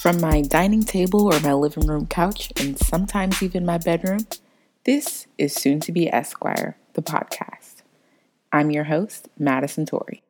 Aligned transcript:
From 0.00 0.18
my 0.18 0.40
dining 0.40 0.82
table 0.82 1.30
or 1.30 1.38
my 1.40 1.52
living 1.52 1.86
room 1.86 2.06
couch, 2.06 2.50
and 2.58 2.78
sometimes 2.78 3.42
even 3.42 3.66
my 3.66 3.76
bedroom, 3.76 4.20
this 4.84 5.26
is 5.36 5.52
Soon 5.52 5.78
to 5.80 5.92
Be 5.92 6.10
Esquire, 6.10 6.78
the 6.94 7.02
podcast. 7.02 7.82
I'm 8.50 8.70
your 8.70 8.84
host, 8.84 9.28
Madison 9.38 9.84
Torrey. 9.84 10.22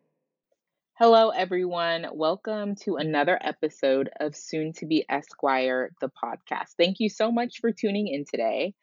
Hello, 0.95 1.29
everyone. 1.29 2.09
Welcome 2.13 2.75
to 2.83 2.97
another 2.97 3.39
episode 3.41 4.11
of 4.19 4.35
Soon 4.35 4.73
to 4.73 4.87
Be 4.87 5.05
Esquire, 5.09 5.93
the 6.01 6.11
podcast. 6.21 6.71
Thank 6.77 6.97
you 6.99 7.09
so 7.09 7.31
much 7.31 7.61
for 7.61 7.71
tuning 7.71 8.09
in 8.09 8.25
today. 8.29 8.75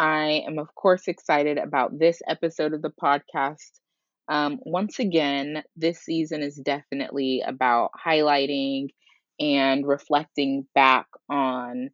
I 0.00 0.42
am, 0.44 0.58
of 0.58 0.74
course, 0.74 1.06
excited 1.06 1.56
about 1.56 2.00
this 2.00 2.20
episode 2.26 2.72
of 2.72 2.82
the 2.82 2.90
podcast. 3.00 3.78
Um, 4.26 4.58
once 4.62 4.98
again, 4.98 5.62
this 5.76 6.00
season 6.00 6.42
is 6.42 6.56
definitely 6.56 7.44
about 7.46 7.92
highlighting 8.04 8.88
and 9.40 9.86
reflecting 9.86 10.66
back 10.74 11.06
on 11.28 11.90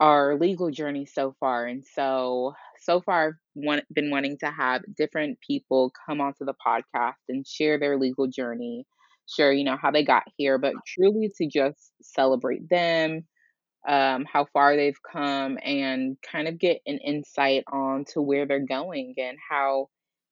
our 0.00 0.36
legal 0.38 0.70
journey 0.70 1.06
so 1.06 1.34
far. 1.40 1.66
And 1.66 1.84
so, 1.84 2.54
so 2.82 3.00
far, 3.00 3.28
I've 3.28 3.34
want, 3.54 3.84
been 3.92 4.10
wanting 4.10 4.38
to 4.38 4.50
have 4.50 4.82
different 4.96 5.38
people 5.46 5.92
come 6.06 6.20
onto 6.20 6.44
the 6.44 6.54
podcast 6.64 7.14
and 7.28 7.46
share 7.46 7.78
their 7.78 7.98
legal 7.98 8.28
journey, 8.28 8.86
share, 9.28 9.52
you 9.52 9.64
know, 9.64 9.76
how 9.80 9.90
they 9.90 10.04
got 10.04 10.22
here, 10.36 10.58
but 10.58 10.74
truly 10.86 11.30
to 11.38 11.48
just 11.48 11.92
celebrate 12.02 12.68
them, 12.68 13.26
um, 13.88 14.26
how 14.32 14.46
far 14.52 14.76
they've 14.76 15.00
come, 15.12 15.58
and 15.64 16.16
kind 16.30 16.48
of 16.48 16.58
get 16.58 16.80
an 16.86 16.98
insight 16.98 17.64
on 17.72 18.04
to 18.12 18.22
where 18.22 18.46
they're 18.46 18.66
going 18.66 19.14
and 19.18 19.38
how 19.50 19.88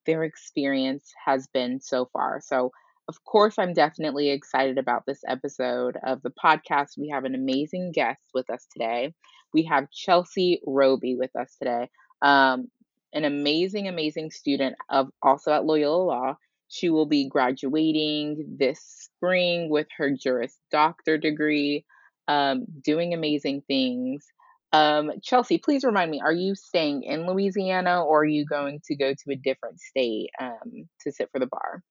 their 0.06 0.24
experience 0.24 1.12
has 1.26 1.46
been 1.54 1.80
so 1.80 2.08
far. 2.12 2.40
So, 2.44 2.72
of 3.08 3.22
course, 3.24 3.54
I'm 3.58 3.72
definitely 3.72 4.30
excited 4.30 4.78
about 4.78 5.04
this 5.06 5.20
episode 5.28 5.96
of 6.04 6.22
the 6.22 6.30
podcast. 6.30 6.98
We 6.98 7.10
have 7.10 7.24
an 7.24 7.34
amazing 7.34 7.92
guest 7.92 8.20
with 8.34 8.50
us 8.50 8.66
today. 8.72 9.14
We 9.54 9.64
have 9.64 9.90
Chelsea 9.90 10.60
Roby 10.66 11.14
with 11.14 11.34
us 11.36 11.54
today, 11.56 11.88
um, 12.20 12.68
an 13.12 13.24
amazing, 13.24 13.86
amazing 13.86 14.32
student 14.32 14.74
of 14.90 15.08
also 15.22 15.52
at 15.52 15.64
Loyola 15.64 16.02
Law. 16.02 16.36
She 16.68 16.90
will 16.90 17.06
be 17.06 17.28
graduating 17.28 18.56
this 18.58 18.80
spring 18.80 19.70
with 19.70 19.86
her 19.96 20.10
Juris 20.10 20.58
Doctor 20.72 21.16
degree, 21.16 21.84
um, 22.26 22.64
doing 22.82 23.14
amazing 23.14 23.62
things. 23.68 24.26
Um, 24.72 25.12
Chelsea, 25.22 25.58
please 25.58 25.84
remind 25.84 26.10
me, 26.10 26.20
are 26.20 26.32
you 26.32 26.56
staying 26.56 27.04
in 27.04 27.24
Louisiana 27.24 28.04
or 28.04 28.22
are 28.22 28.24
you 28.24 28.44
going 28.44 28.80
to 28.86 28.96
go 28.96 29.14
to 29.14 29.32
a 29.32 29.36
different 29.36 29.80
state 29.80 30.30
um, 30.40 30.88
to 31.02 31.12
sit 31.12 31.30
for 31.30 31.38
the 31.38 31.46
bar? 31.46 31.84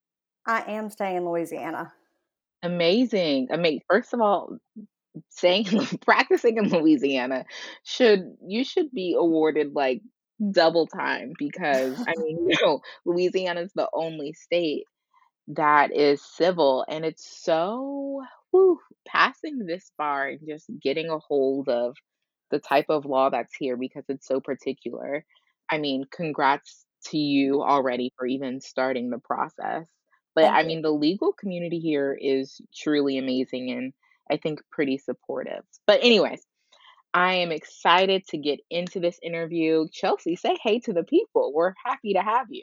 I 0.46 0.72
am 0.72 0.88
staying 0.90 1.16
in 1.16 1.28
Louisiana. 1.28 1.92
Amazing. 2.62 3.48
I 3.52 3.56
mean, 3.56 3.80
First 3.88 4.14
of 4.14 4.20
all, 4.20 4.58
saying 5.30 5.66
practicing 6.04 6.58
in 6.58 6.68
Louisiana 6.68 7.44
should 7.84 8.36
you 8.46 8.64
should 8.64 8.90
be 8.92 9.14
awarded 9.18 9.74
like 9.74 10.02
double 10.50 10.86
time 10.86 11.32
because 11.38 11.98
I 12.00 12.12
mean, 12.18 12.48
you 12.48 12.56
know, 12.62 12.80
Louisiana 13.04 13.62
is 13.62 13.72
the 13.74 13.88
only 13.92 14.32
state 14.32 14.84
that 15.48 15.94
is 15.94 16.22
civil 16.22 16.84
and 16.88 17.04
it's 17.04 17.42
so 17.44 18.22
whew, 18.50 18.80
passing 19.06 19.58
this 19.66 19.90
bar 19.96 20.28
and 20.28 20.40
just 20.46 20.66
getting 20.82 21.08
a 21.08 21.18
hold 21.18 21.68
of 21.68 21.96
the 22.50 22.58
type 22.58 22.86
of 22.88 23.04
law 23.04 23.30
that's 23.30 23.54
here 23.56 23.76
because 23.76 24.04
it's 24.08 24.26
so 24.26 24.40
particular. 24.40 25.24
I 25.70 25.78
mean, 25.78 26.04
congrats 26.10 26.84
to 27.06 27.18
you 27.18 27.62
already 27.62 28.12
for 28.16 28.26
even 28.26 28.60
starting 28.60 29.10
the 29.10 29.18
process. 29.18 29.86
But 30.36 30.52
I 30.52 30.62
mean, 30.62 30.82
the 30.82 30.92
legal 30.92 31.32
community 31.32 31.80
here 31.80 32.16
is 32.20 32.60
truly 32.72 33.16
amazing 33.18 33.70
and 33.70 33.92
I 34.30 34.36
think 34.36 34.60
pretty 34.70 34.98
supportive. 34.98 35.64
But, 35.86 36.00
anyways, 36.04 36.44
I 37.14 37.34
am 37.36 37.50
excited 37.50 38.26
to 38.28 38.36
get 38.36 38.60
into 38.70 39.00
this 39.00 39.18
interview. 39.22 39.86
Chelsea, 39.90 40.36
say 40.36 40.58
hey 40.62 40.78
to 40.80 40.92
the 40.92 41.04
people. 41.04 41.52
We're 41.54 41.72
happy 41.84 42.12
to 42.12 42.20
have 42.20 42.48
you. 42.50 42.62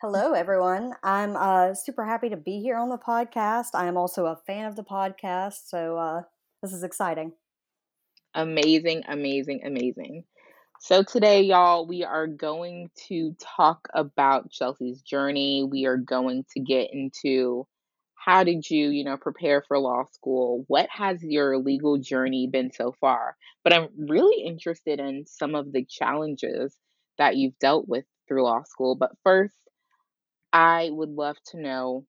Hello, 0.00 0.32
everyone. 0.32 0.92
I'm 1.02 1.34
uh, 1.34 1.74
super 1.74 2.04
happy 2.04 2.28
to 2.28 2.36
be 2.36 2.60
here 2.60 2.76
on 2.76 2.88
the 2.88 2.98
podcast. 2.98 3.70
I 3.74 3.86
am 3.86 3.96
also 3.96 4.26
a 4.26 4.38
fan 4.46 4.66
of 4.66 4.76
the 4.76 4.84
podcast, 4.84 5.66
so 5.66 5.98
uh, 5.98 6.22
this 6.62 6.72
is 6.72 6.84
exciting. 6.84 7.32
Amazing, 8.34 9.02
amazing, 9.08 9.62
amazing. 9.64 10.22
So, 10.80 11.02
today, 11.02 11.42
y'all, 11.42 11.86
we 11.86 12.04
are 12.04 12.26
going 12.26 12.90
to 13.08 13.34
talk 13.40 13.88
about 13.94 14.50
Chelsea's 14.50 15.02
journey. 15.02 15.64
We 15.68 15.86
are 15.86 15.96
going 15.96 16.44
to 16.52 16.60
get 16.60 16.90
into 16.92 17.66
how 18.14 18.44
did 18.44 18.68
you, 18.70 18.88
you 18.90 19.04
know, 19.04 19.16
prepare 19.16 19.62
for 19.66 19.78
law 19.78 20.04
school? 20.12 20.64
What 20.68 20.88
has 20.90 21.22
your 21.22 21.58
legal 21.58 21.98
journey 21.98 22.48
been 22.50 22.72
so 22.72 22.92
far? 23.00 23.36
But 23.64 23.72
I'm 23.72 23.88
really 23.96 24.42
interested 24.44 25.00
in 25.00 25.24
some 25.26 25.54
of 25.54 25.72
the 25.72 25.84
challenges 25.84 26.76
that 27.18 27.36
you've 27.36 27.58
dealt 27.58 27.88
with 27.88 28.04
through 28.28 28.44
law 28.44 28.62
school. 28.62 28.94
But 28.94 29.12
first, 29.24 29.56
I 30.52 30.90
would 30.92 31.10
love 31.10 31.36
to 31.50 31.60
know, 31.60 32.06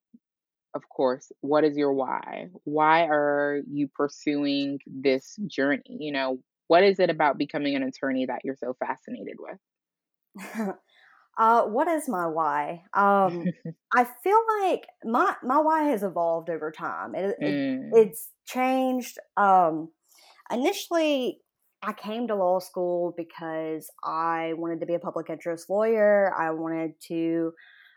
of 0.73 0.83
course, 0.89 1.31
what 1.41 1.63
is 1.63 1.77
your 1.77 1.93
why? 1.93 2.49
Why 2.65 3.07
are 3.07 3.61
you 3.69 3.89
pursuing 3.89 4.79
this 4.87 5.37
journey? 5.47 5.83
You 5.99 6.11
know, 6.13 6.39
what 6.69 6.83
is 6.83 6.99
it 6.99 7.09
about 7.09 7.39
becoming 7.39 7.75
an 7.75 7.83
attorney 7.83 8.27
that 8.27 8.41
you're 8.45 8.55
so 8.55 8.75
fascinated 8.79 9.37
with? 9.39 9.57
uh, 11.37 11.63
what 11.63 11.87
is 11.87 12.07
my 12.07 12.27
why? 12.27 12.83
Um, 12.93 13.51
I 13.95 14.05
feel 14.23 14.39
like 14.61 14.85
my 15.03 15.35
my 15.43 15.59
why 15.59 15.85
has 15.85 16.03
evolved 16.03 16.49
over 16.49 16.71
time. 16.71 17.15
It, 17.15 17.35
it 17.41 17.55
Mm, 17.55 17.91
it's 17.91 18.29
changed. 18.45 19.17
Um, 19.35 19.89
initially, 20.51 21.41
I 21.81 21.93
came 21.93 22.27
to 22.27 22.35
law 22.35 22.59
school 22.59 23.15
because 23.17 23.89
I 24.03 24.53
wanted 24.57 24.79
to 24.81 24.85
be 24.85 24.93
a 24.93 24.99
public 24.99 25.31
interest 25.31 25.71
lawyer. 25.71 26.31
I 26.37 26.51
wanted 26.51 26.91
to 27.07 27.53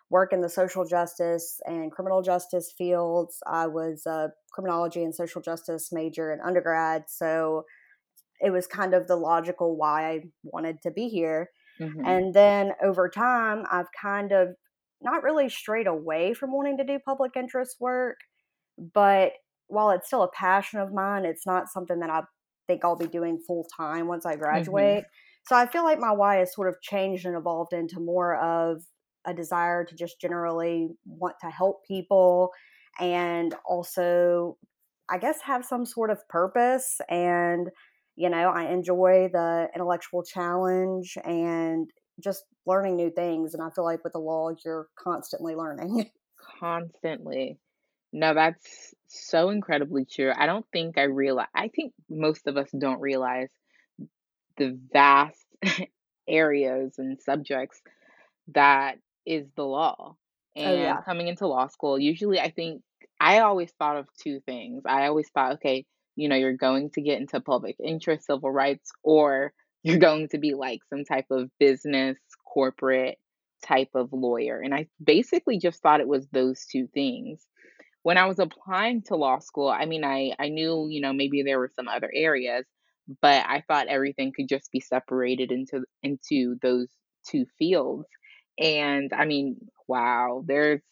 work 0.08 0.32
in 0.32 0.40
the 0.40 0.48
social 0.48 0.86
justice 0.86 1.60
and 1.66 1.92
criminal 1.92 2.22
justice 2.22 2.72
fields. 2.76 3.38
I 3.46 3.66
was 3.66 4.06
a 4.06 4.30
criminology 4.50 5.04
and 5.04 5.14
social 5.14 5.42
justice 5.42 5.90
major 5.92 6.32
in 6.32 6.40
undergrad, 6.40 7.04
so 7.08 7.64
it 8.42 8.50
was 8.50 8.66
kind 8.66 8.94
of 8.94 9.06
the 9.06 9.16
logical 9.16 9.76
why 9.76 10.10
I 10.10 10.20
wanted 10.44 10.82
to 10.82 10.90
be 10.90 11.08
here. 11.08 11.50
mhm, 11.78 12.06
And 12.06 12.34
then 12.34 12.72
over 12.82 13.08
time, 13.08 13.64
I've 13.70 13.92
kind 14.00 14.32
of 14.32 14.50
not 15.00 15.22
really 15.22 15.48
strayed 15.48 15.86
away 15.86 16.34
from 16.34 16.52
wanting 16.52 16.78
to 16.78 16.84
do 16.84 16.98
public 17.00 17.36
interest 17.36 17.76
work, 17.80 18.18
but 18.78 19.32
while 19.68 19.90
it's 19.90 20.06
still 20.06 20.22
a 20.22 20.30
passion 20.30 20.80
of 20.80 20.92
mine, 20.92 21.24
it's 21.24 21.46
not 21.46 21.68
something 21.68 22.00
that 22.00 22.10
I 22.10 22.22
think 22.66 22.84
I'll 22.84 22.96
be 22.96 23.06
doing 23.06 23.38
full 23.46 23.66
time 23.76 24.06
once 24.06 24.26
I 24.26 24.36
mhm. 24.50 24.92
graduate. 24.92 25.04
So 25.46 25.56
I 25.56 25.66
feel 25.66 25.84
like 25.84 25.98
my 25.98 26.12
why 26.12 26.36
has 26.36 26.54
sort 26.54 26.68
of 26.68 26.80
changed 26.82 27.26
and 27.26 27.36
evolved 27.36 27.72
into 27.72 27.98
more 28.00 28.36
of 28.36 28.82
a 29.24 29.34
desire 29.34 29.84
to 29.84 29.94
just 29.94 30.20
generally 30.20 30.90
want 31.06 31.36
to 31.40 31.50
help 31.50 31.84
people 31.86 32.50
and 33.00 33.54
also, 33.64 34.58
I 35.08 35.18
guess, 35.18 35.40
have 35.42 35.64
some 35.64 35.86
sort 35.86 36.10
of 36.10 36.26
purpose. 36.28 37.00
And, 37.08 37.70
you 38.16 38.28
know, 38.30 38.50
I 38.50 38.64
enjoy 38.72 39.28
the 39.32 39.68
intellectual 39.74 40.22
challenge 40.22 41.16
and 41.24 41.90
just 42.20 42.44
learning 42.66 42.96
new 42.96 43.10
things. 43.10 43.54
And 43.54 43.62
I 43.62 43.70
feel 43.70 43.84
like 43.84 44.04
with 44.04 44.12
the 44.12 44.20
law, 44.20 44.50
you're 44.64 44.88
constantly 44.96 45.54
learning. 45.54 46.10
Constantly. 46.60 47.58
No, 48.12 48.34
that's 48.34 48.94
so 49.08 49.50
incredibly 49.50 50.04
true. 50.04 50.32
I 50.36 50.46
don't 50.46 50.66
think 50.72 50.98
I 50.98 51.04
realize, 51.04 51.48
I 51.54 51.68
think 51.68 51.94
most 52.10 52.46
of 52.46 52.56
us 52.56 52.70
don't 52.78 53.00
realize 53.00 53.48
the 54.56 54.78
vast 54.92 55.44
areas 56.28 56.94
and 56.98 57.20
subjects 57.20 57.80
that 58.54 58.96
is 59.26 59.46
the 59.56 59.64
law. 59.64 60.16
oh, 60.64 60.74
And 60.74 60.74
yeah. 60.74 61.02
coming 61.04 61.28
into 61.28 61.46
law 61.46 61.68
school, 61.68 61.98
usually 61.98 62.40
I 62.40 62.50
think 62.50 62.82
I 63.20 63.40
always 63.40 63.72
thought 63.72 63.96
of 63.96 64.08
two 64.20 64.40
things. 64.40 64.82
I 64.86 65.06
always 65.06 65.28
thought, 65.30 65.54
okay, 65.54 65.86
you 66.16 66.28
know, 66.28 66.36
you're 66.36 66.56
going 66.56 66.90
to 66.90 67.00
get 67.02 67.20
into 67.20 67.40
public 67.40 67.76
interest, 67.82 68.26
civil 68.26 68.50
rights, 68.50 68.90
or 69.02 69.52
you're 69.82 69.98
going 69.98 70.28
to 70.28 70.38
be 70.38 70.54
like 70.54 70.80
some 70.88 71.04
type 71.04 71.26
of 71.30 71.50
business, 71.58 72.18
corporate 72.46 73.18
type 73.64 73.90
of 73.94 74.12
lawyer. 74.12 74.60
And 74.60 74.74
I 74.74 74.88
basically 75.02 75.58
just 75.58 75.82
thought 75.82 76.00
it 76.00 76.08
was 76.08 76.26
those 76.32 76.66
two 76.70 76.88
things. 76.94 77.46
When 78.02 78.18
I 78.18 78.26
was 78.26 78.38
applying 78.38 79.02
to 79.04 79.16
law 79.16 79.38
school, 79.38 79.68
I 79.68 79.86
mean, 79.86 80.04
I 80.04 80.32
I 80.38 80.48
knew, 80.48 80.88
you 80.90 81.00
know, 81.00 81.12
maybe 81.12 81.42
there 81.42 81.58
were 81.58 81.70
some 81.74 81.88
other 81.88 82.10
areas, 82.14 82.64
but 83.20 83.44
I 83.46 83.62
thought 83.68 83.86
everything 83.88 84.32
could 84.34 84.48
just 84.48 84.70
be 84.72 84.80
separated 84.80 85.52
into 85.52 85.84
into 86.02 86.56
those 86.62 86.88
2 87.30 87.46
fields. 87.58 88.08
And 88.58 89.12
I 89.12 89.24
mean, 89.24 89.56
wow, 89.88 90.44
there's 90.46 90.82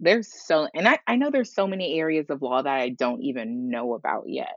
there's 0.00 0.28
so 0.46 0.68
and 0.74 0.88
I 0.88 0.98
I 1.06 1.16
know 1.16 1.30
there's 1.30 1.54
so 1.54 1.66
many 1.66 1.98
areas 2.00 2.26
of 2.30 2.42
law 2.42 2.62
that 2.62 2.74
I 2.80 2.90
don't 2.90 3.22
even 3.22 3.70
know 3.70 3.94
about 3.94 4.24
yet. 4.28 4.56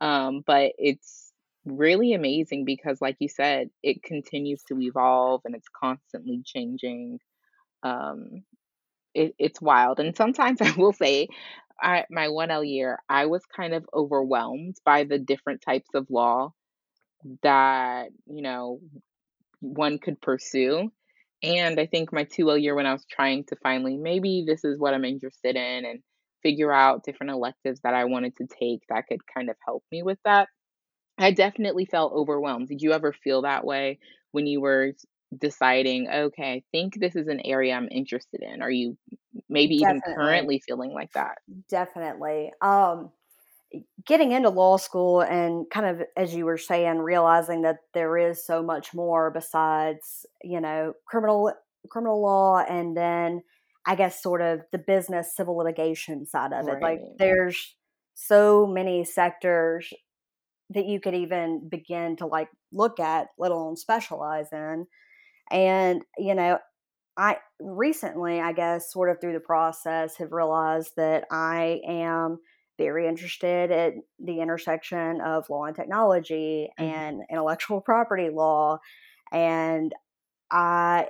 Um, 0.00 0.42
but 0.46 0.72
it's 0.78 1.32
really 1.64 2.14
amazing 2.14 2.64
because 2.64 3.00
like 3.00 3.16
you 3.20 3.28
said, 3.28 3.70
it 3.82 4.02
continues 4.02 4.62
to 4.64 4.80
evolve 4.80 5.42
and 5.44 5.54
it's 5.54 5.68
constantly 5.68 6.42
changing. 6.44 7.18
Um, 7.82 8.44
it, 9.14 9.34
it's 9.38 9.60
wild. 9.60 10.00
And 10.00 10.16
sometimes 10.16 10.60
I 10.62 10.72
will 10.72 10.92
say, 10.92 11.28
I 11.80 12.04
my 12.10 12.28
1L 12.28 12.68
year, 12.68 12.98
I 13.08 13.26
was 13.26 13.42
kind 13.54 13.74
of 13.74 13.86
overwhelmed 13.94 14.76
by 14.84 15.04
the 15.04 15.18
different 15.18 15.62
types 15.62 15.88
of 15.94 16.06
law 16.10 16.52
that, 17.42 18.08
you 18.26 18.42
know, 18.42 18.80
one 19.60 19.98
could 19.98 20.20
pursue. 20.20 20.90
And 21.42 21.80
I 21.80 21.86
think 21.86 22.12
my 22.12 22.24
2L 22.24 22.60
year 22.60 22.74
when 22.74 22.86
I 22.86 22.92
was 22.92 23.06
trying 23.10 23.44
to 23.44 23.56
finally 23.62 23.96
maybe 23.96 24.44
this 24.46 24.64
is 24.64 24.78
what 24.78 24.94
I'm 24.94 25.04
interested 25.04 25.56
in 25.56 25.84
and 25.86 26.00
figure 26.42 26.72
out 26.72 27.04
different 27.04 27.32
electives 27.32 27.80
that 27.82 27.94
I 27.94 28.04
wanted 28.04 28.36
to 28.36 28.46
take 28.46 28.80
that 28.88 29.06
could 29.06 29.20
kind 29.26 29.50
of 29.50 29.56
help 29.64 29.84
me 29.90 30.02
with 30.02 30.18
that. 30.24 30.48
I 31.18 31.30
definitely 31.32 31.84
felt 31.84 32.12
overwhelmed. 32.12 32.68
Did 32.68 32.80
you 32.80 32.92
ever 32.92 33.12
feel 33.12 33.42
that 33.42 33.64
way 33.64 33.98
when 34.32 34.46
you 34.46 34.60
were 34.60 34.92
deciding, 35.38 36.08
okay, 36.08 36.52
I 36.54 36.62
think 36.72 36.98
this 36.98 37.14
is 37.14 37.28
an 37.28 37.40
area 37.44 37.74
I'm 37.74 37.88
interested 37.90 38.42
in? 38.42 38.62
Are 38.62 38.70
you 38.70 38.96
maybe 39.48 39.76
even 39.76 40.00
currently 40.14 40.62
feeling 40.66 40.92
like 40.92 41.12
that? 41.12 41.38
Definitely. 41.68 42.52
Um, 42.62 43.10
getting 44.04 44.32
into 44.32 44.48
law 44.48 44.76
school 44.76 45.20
and 45.20 45.66
kind 45.70 45.86
of 45.86 46.06
as 46.16 46.34
you 46.34 46.44
were 46.44 46.58
saying 46.58 46.98
realizing 46.98 47.62
that 47.62 47.76
there 47.94 48.18
is 48.18 48.44
so 48.44 48.62
much 48.62 48.92
more 48.92 49.30
besides 49.30 50.26
you 50.42 50.60
know 50.60 50.92
criminal 51.06 51.52
criminal 51.88 52.20
law 52.20 52.64
and 52.68 52.96
then 52.96 53.40
i 53.90 53.94
guess 53.96 54.22
sort 54.22 54.40
of 54.40 54.60
the 54.70 54.78
business 54.78 55.34
civil 55.34 55.56
litigation 55.56 56.24
side 56.24 56.52
of 56.52 56.68
it. 56.68 56.80
Like 56.80 57.00
there's 57.18 57.76
so 58.14 58.66
many 58.66 59.04
sectors 59.04 59.92
that 60.70 60.86
you 60.86 61.00
could 61.00 61.14
even 61.16 61.68
begin 61.68 62.14
to 62.16 62.26
like 62.26 62.48
look 62.72 63.00
at 63.00 63.28
let 63.36 63.50
alone 63.50 63.76
specialize 63.76 64.52
in. 64.52 64.86
And 65.50 66.02
you 66.16 66.34
know 66.34 66.58
i 67.16 67.36
recently 67.60 68.40
i 68.40 68.52
guess 68.52 68.92
sort 68.92 69.10
of 69.10 69.20
through 69.20 69.32
the 69.32 69.40
process 69.40 70.16
have 70.16 70.30
realized 70.32 70.92
that 70.96 71.24
i 71.32 71.80
am 71.88 72.38
very 72.78 73.08
interested 73.08 73.72
at 73.72 73.94
the 74.20 74.40
intersection 74.40 75.20
of 75.20 75.50
law 75.50 75.64
and 75.64 75.76
technology 75.76 76.70
Mhm. 76.78 76.84
and 76.84 77.22
intellectual 77.30 77.80
property 77.90 78.30
law. 78.30 78.78
And 79.32 79.92
i 80.52 81.08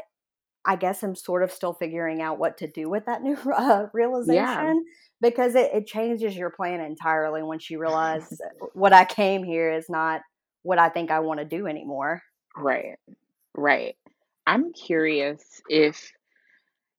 i 0.67 0.77
guess 0.77 1.03
i'm 1.03 1.15
sort 1.15 1.43
of 1.43 1.53
still 1.53 1.75
figuring 1.75 2.21
out 2.23 2.39
what 2.39 2.59
to 2.59 2.67
do 2.69 2.89
with 2.89 3.07
that 3.07 3.23
new 3.23 3.37
uh, 3.57 3.87
Yeah. 4.25 4.73
realization 4.73 4.85
because 5.21 5.55
it, 5.55 5.71
it 5.75 5.87
changes 5.87 6.37
your 6.37 6.51
plan 6.51 6.81
entirely 6.81 7.43
once 7.43 7.71
you 7.71 7.79
realize 7.81 8.43
what 8.73 8.93
i 8.93 9.05
came 9.05 9.43
here 9.45 9.73
is 9.73 9.87
not 9.89 10.23
what 10.63 10.79
i 10.79 10.89
think 10.89 11.11
i 11.11 11.21
want 11.21 11.41
to 11.41 11.47
do 11.47 11.67
anymore 11.67 12.23
Right. 12.57 12.97
Right. 13.55 13.97
I'm 14.47 14.73
curious 14.73 15.63
if 15.69 16.13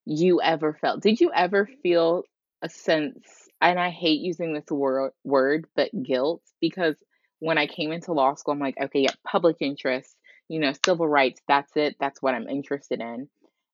you 0.06 0.42
ever 0.42 0.74
felt 0.74 1.02
did 1.02 1.19
you 1.19 1.31
ever 1.34 1.68
feel 1.84 2.24
a 2.62 2.69
sense 2.69 3.50
and 3.62 3.80
I 3.80 3.90
hate 3.90 4.22
using 4.22 4.54
this 4.54 4.69
word 4.69 5.12
word, 5.24 5.68
but 5.75 5.90
guilt 6.04 6.42
because 6.62 6.96
when 7.40 7.57
I 7.57 7.68
came 7.68 7.92
into 7.92 8.14
law 8.14 8.36
school, 8.36 8.54
I'm 8.54 8.60
like, 8.60 8.78
okay, 8.81 9.02
yeah, 9.02 9.14
public 9.25 9.57
interest, 9.62 10.16
you 10.48 10.60
know, 10.60 10.74
civil 10.86 11.07
rights, 11.07 11.42
that's 11.48 11.72
it. 11.75 11.96
That's 12.00 12.22
what 12.22 12.36
I'm 12.36 12.50
interested 12.50 13.02
in. 13.02 13.30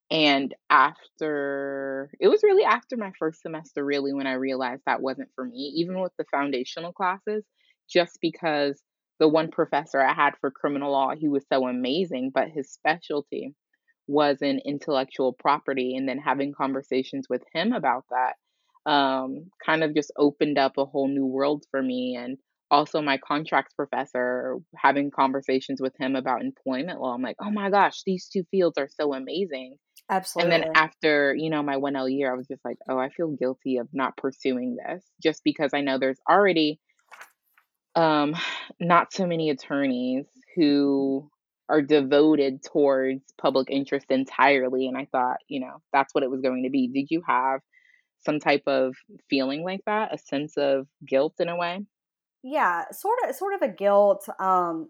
And 0.09 0.55
after 0.69 2.09
it 2.19 2.29
was 2.29 2.41
really 2.43 2.63
after 2.63 2.95
my 2.95 3.11
first 3.19 3.41
semester, 3.41 3.83
really, 3.83 4.13
when 4.13 4.27
I 4.27 4.33
realized 4.33 4.83
that 4.85 5.01
wasn't 5.01 5.29
for 5.35 5.43
me, 5.45 5.73
even 5.77 5.99
with 5.99 6.13
the 6.17 6.25
foundational 6.31 6.93
classes, 6.93 7.43
just 7.89 8.17
because 8.21 8.81
the 9.19 9.27
one 9.27 9.51
professor 9.51 9.99
I 10.01 10.13
had 10.13 10.35
for 10.39 10.51
criminal 10.51 10.91
law, 10.91 11.13
he 11.15 11.27
was 11.27 11.45
so 11.51 11.67
amazing, 11.67 12.31
but 12.33 12.49
his 12.49 12.71
specialty 12.71 13.53
was 14.07 14.41
in 14.41 14.61
intellectual 14.65 15.33
property. 15.33 15.95
And 15.97 16.07
then 16.07 16.19
having 16.19 16.53
conversations 16.53 17.27
with 17.29 17.43
him 17.53 17.73
about 17.73 18.05
that 18.11 18.89
um, 18.89 19.49
kind 19.65 19.83
of 19.83 19.93
just 19.93 20.11
opened 20.17 20.57
up 20.57 20.77
a 20.77 20.85
whole 20.85 21.09
new 21.09 21.25
world 21.25 21.65
for 21.69 21.81
me. 21.81 22.15
And 22.15 22.37
also, 22.71 23.01
my 23.01 23.17
contracts 23.17 23.73
professor, 23.73 24.55
having 24.77 25.11
conversations 25.11 25.81
with 25.81 25.93
him 25.99 26.15
about 26.15 26.41
employment 26.41 27.01
law, 27.01 27.13
I'm 27.13 27.21
like, 27.21 27.37
oh 27.41 27.51
my 27.51 27.69
gosh, 27.69 28.03
these 28.05 28.29
two 28.29 28.43
fields 28.51 28.77
are 28.77 28.89
so 28.89 29.13
amazing 29.13 29.77
and 30.09 30.51
then 30.51 30.71
after, 30.75 31.35
you 31.35 31.49
know, 31.49 31.61
my 31.63 31.75
1L 31.75 32.09
year, 32.09 32.31
I 32.31 32.37
was 32.37 32.47
just 32.47 32.63
like, 32.63 32.77
"Oh, 32.87 32.97
I 32.97 33.09
feel 33.09 33.29
guilty 33.29 33.77
of 33.77 33.89
not 33.93 34.17
pursuing 34.17 34.77
this," 34.77 35.03
just 35.21 35.43
because 35.43 35.71
I 35.73 35.81
know 35.81 35.97
there's 35.97 36.19
already, 36.29 36.79
um, 37.95 38.35
not 38.79 39.13
so 39.13 39.25
many 39.25 39.49
attorneys 39.49 40.25
who 40.55 41.29
are 41.69 41.81
devoted 41.81 42.63
towards 42.63 43.33
public 43.37 43.69
interest 43.69 44.07
entirely, 44.09 44.87
and 44.87 44.97
I 44.97 45.05
thought, 45.11 45.37
you 45.47 45.59
know, 45.59 45.81
that's 45.91 46.13
what 46.15 46.23
it 46.23 46.31
was 46.31 46.41
going 46.41 46.63
to 46.63 46.69
be. 46.69 46.87
Did 46.87 47.07
you 47.11 47.21
have 47.27 47.61
some 48.25 48.39
type 48.39 48.63
of 48.67 48.95
feeling 49.29 49.63
like 49.63 49.81
that? 49.85 50.13
A 50.13 50.17
sense 50.17 50.57
of 50.57 50.87
guilt 51.05 51.35
in 51.39 51.49
a 51.49 51.57
way? 51.57 51.85
yeah 52.43 52.89
sort 52.91 53.17
of 53.27 53.35
sort 53.35 53.53
of 53.53 53.61
a 53.61 53.67
guilt 53.67 54.27
um 54.39 54.89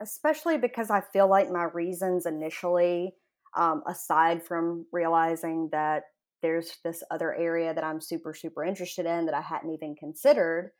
especially 0.00 0.58
because 0.58 0.90
i 0.90 1.00
feel 1.00 1.28
like 1.28 1.50
my 1.50 1.64
reasons 1.64 2.26
initially 2.26 3.14
um 3.56 3.82
aside 3.86 4.42
from 4.42 4.86
realizing 4.92 5.68
that 5.72 6.04
there's 6.42 6.78
this 6.84 7.02
other 7.10 7.34
area 7.34 7.74
that 7.74 7.84
i'm 7.84 8.00
super 8.00 8.34
super 8.34 8.64
interested 8.64 9.06
in 9.06 9.26
that 9.26 9.34
i 9.34 9.40
hadn't 9.40 9.70
even 9.72 9.94
considered 9.94 10.72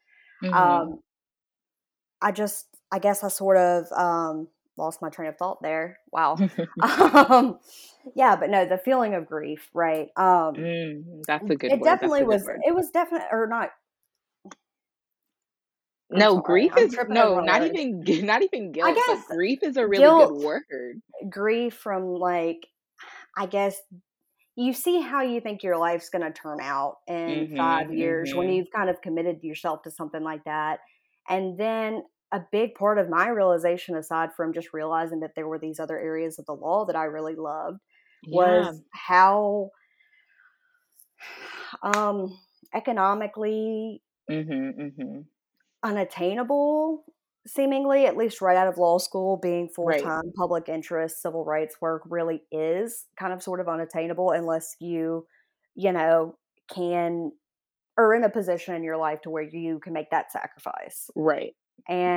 Mhm. 0.43 0.85
um 0.85 1.01
i 2.21 2.31
just 2.33 2.77
i 2.93 2.99
guess 2.99 3.23
i 3.25 3.29
sort 3.29 3.57
of 3.57 3.91
um 3.93 4.49
lost 4.77 5.01
my 5.01 5.09
train 5.09 5.29
of 5.29 5.37
thought 5.37 5.63
there 5.63 5.99
wow 6.13 6.45
um 6.81 7.59
yeah 8.15 8.37
but 8.37 8.51
no 8.51 8.67
the 8.67 8.79
feeling 8.79 9.15
of 9.15 9.27
grief 9.27 9.71
right 9.75 10.09
um 10.17 10.59
Mm, 10.59 11.25
that's 11.27 11.49
a 11.51 11.57
good 11.57 11.75
it 11.75 11.81
word, 11.81 12.01
definitely 12.01 12.25
good 12.27 12.27
was 12.27 12.45
word. 12.45 12.65
it 12.67 12.75
was 12.75 12.91
definitely 12.91 13.29
or 13.33 13.47
not 13.49 13.71
No, 16.15 16.39
grief 16.39 16.77
i'm 16.77 16.87
is 16.87 16.99
no, 17.09 17.41
not 17.41 17.63
words 17.63 17.67
even 17.67 18.03
not 18.27 18.43
even 18.43 18.73
i 18.83 18.93
guilt, 18.93 19.03
but 19.07 19.19
guess 19.19 19.27
grief 19.27 19.63
is 19.63 19.77
a 19.77 19.87
really 19.87 20.13
good 20.15 20.31
word. 20.31 21.03
grief 21.31 21.75
from 21.75 22.07
like 22.07 22.67
I 23.37 23.47
guess 23.47 23.81
you 24.57 24.73
see 24.75 25.01
how 25.01 25.23
you 25.23 25.41
think 25.41 25.63
your 25.63 25.79
life's 25.79 26.11
going 26.11 26.25
to 26.25 26.33
turn 26.33 26.61
out 26.61 26.99
in 27.09 27.49
Mhm, 27.53 27.57
5 27.57 27.93
years 27.93 28.33
when 28.35 28.49
mhm. 28.49 28.55
you've 28.55 28.71
kind 28.75 28.91
of 28.91 29.03
committed 29.03 29.43
yourself 29.45 29.83
to 29.85 29.91
something 29.93 30.23
like 30.23 30.45
that. 30.45 30.81
And 31.29 31.59
then 31.59 32.05
a 32.33 32.41
big 32.53 32.75
part 32.75 32.99
of 32.99 33.09
my 33.11 33.29
realization 33.29 33.97
aside 33.97 34.31
from 34.37 34.53
just 34.55 34.73
realizing 34.75 35.21
that 35.21 35.33
there 35.37 35.49
were 35.49 35.59
these 35.61 35.81
other 35.81 35.99
areas 35.99 36.39
of 36.39 36.47
the 36.47 36.55
law 36.55 36.87
that 36.87 36.97
I 36.97 37.05
really 37.05 37.37
loved 37.37 37.81
Yeah. 38.23 38.73
was 38.73 38.83
how 38.93 39.71
um 41.83 42.39
economically 42.75 44.03
Mhm, 44.29 44.75
mhm. 44.79 45.27
Unattainable 45.85 47.05
seemingly 47.47 48.07
at 48.07 48.17
least 48.17 48.41
right 48.41 48.57
out 48.57 48.69
of 48.69 48.79
law 48.79 48.97
school 48.99 49.37
being 49.37 49.69
full-time 49.69 50.33
public 50.37 50.69
interest 50.69 51.21
civil 51.21 51.45
rights 51.45 51.77
work 51.81 52.03
really 52.07 52.43
is 52.51 53.07
kind 53.19 53.33
of 53.35 53.43
sort 53.43 53.61
of 53.61 53.69
unattainable 53.69 54.31
unless 54.31 54.77
you 54.81 55.27
you 55.75 55.93
know 55.93 56.37
can 56.75 57.31
are 57.99 58.15
in 58.15 58.25
a 58.25 58.31
position 58.31 58.75
in 58.75 58.83
your 58.83 58.97
life 58.97 59.21
to 59.23 59.31
where 59.31 59.43
you 59.43 59.79
can 59.81 59.93
make 59.93 60.11
that 60.11 60.33
sacrifice 60.33 61.11
right, 61.15 61.53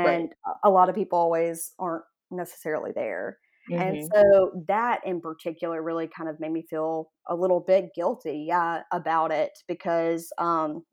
right. 0.01 0.23
and 0.23 0.33
a 0.45 0.69
a 0.69 0.69
lot 0.69 0.89
of 0.89 0.95
people 0.95 1.19
always 1.19 1.73
aren't 1.79 2.05
necessarily 2.31 2.91
there 2.93 3.37
and 3.77 3.97
Mhm. 3.97 4.07
so 4.13 4.63
that 4.67 5.01
in 5.05 5.19
particular 5.21 5.83
really 5.83 6.07
kind 6.07 6.29
of 6.29 6.39
made 6.39 6.51
me 6.53 6.63
feel 6.69 7.11
a 7.27 7.35
little 7.35 7.59
bit 7.59 7.93
guilty 7.93 8.45
yeah 8.47 8.83
about 8.93 9.31
it 9.31 9.51
because 9.67 10.31
um 10.37 10.83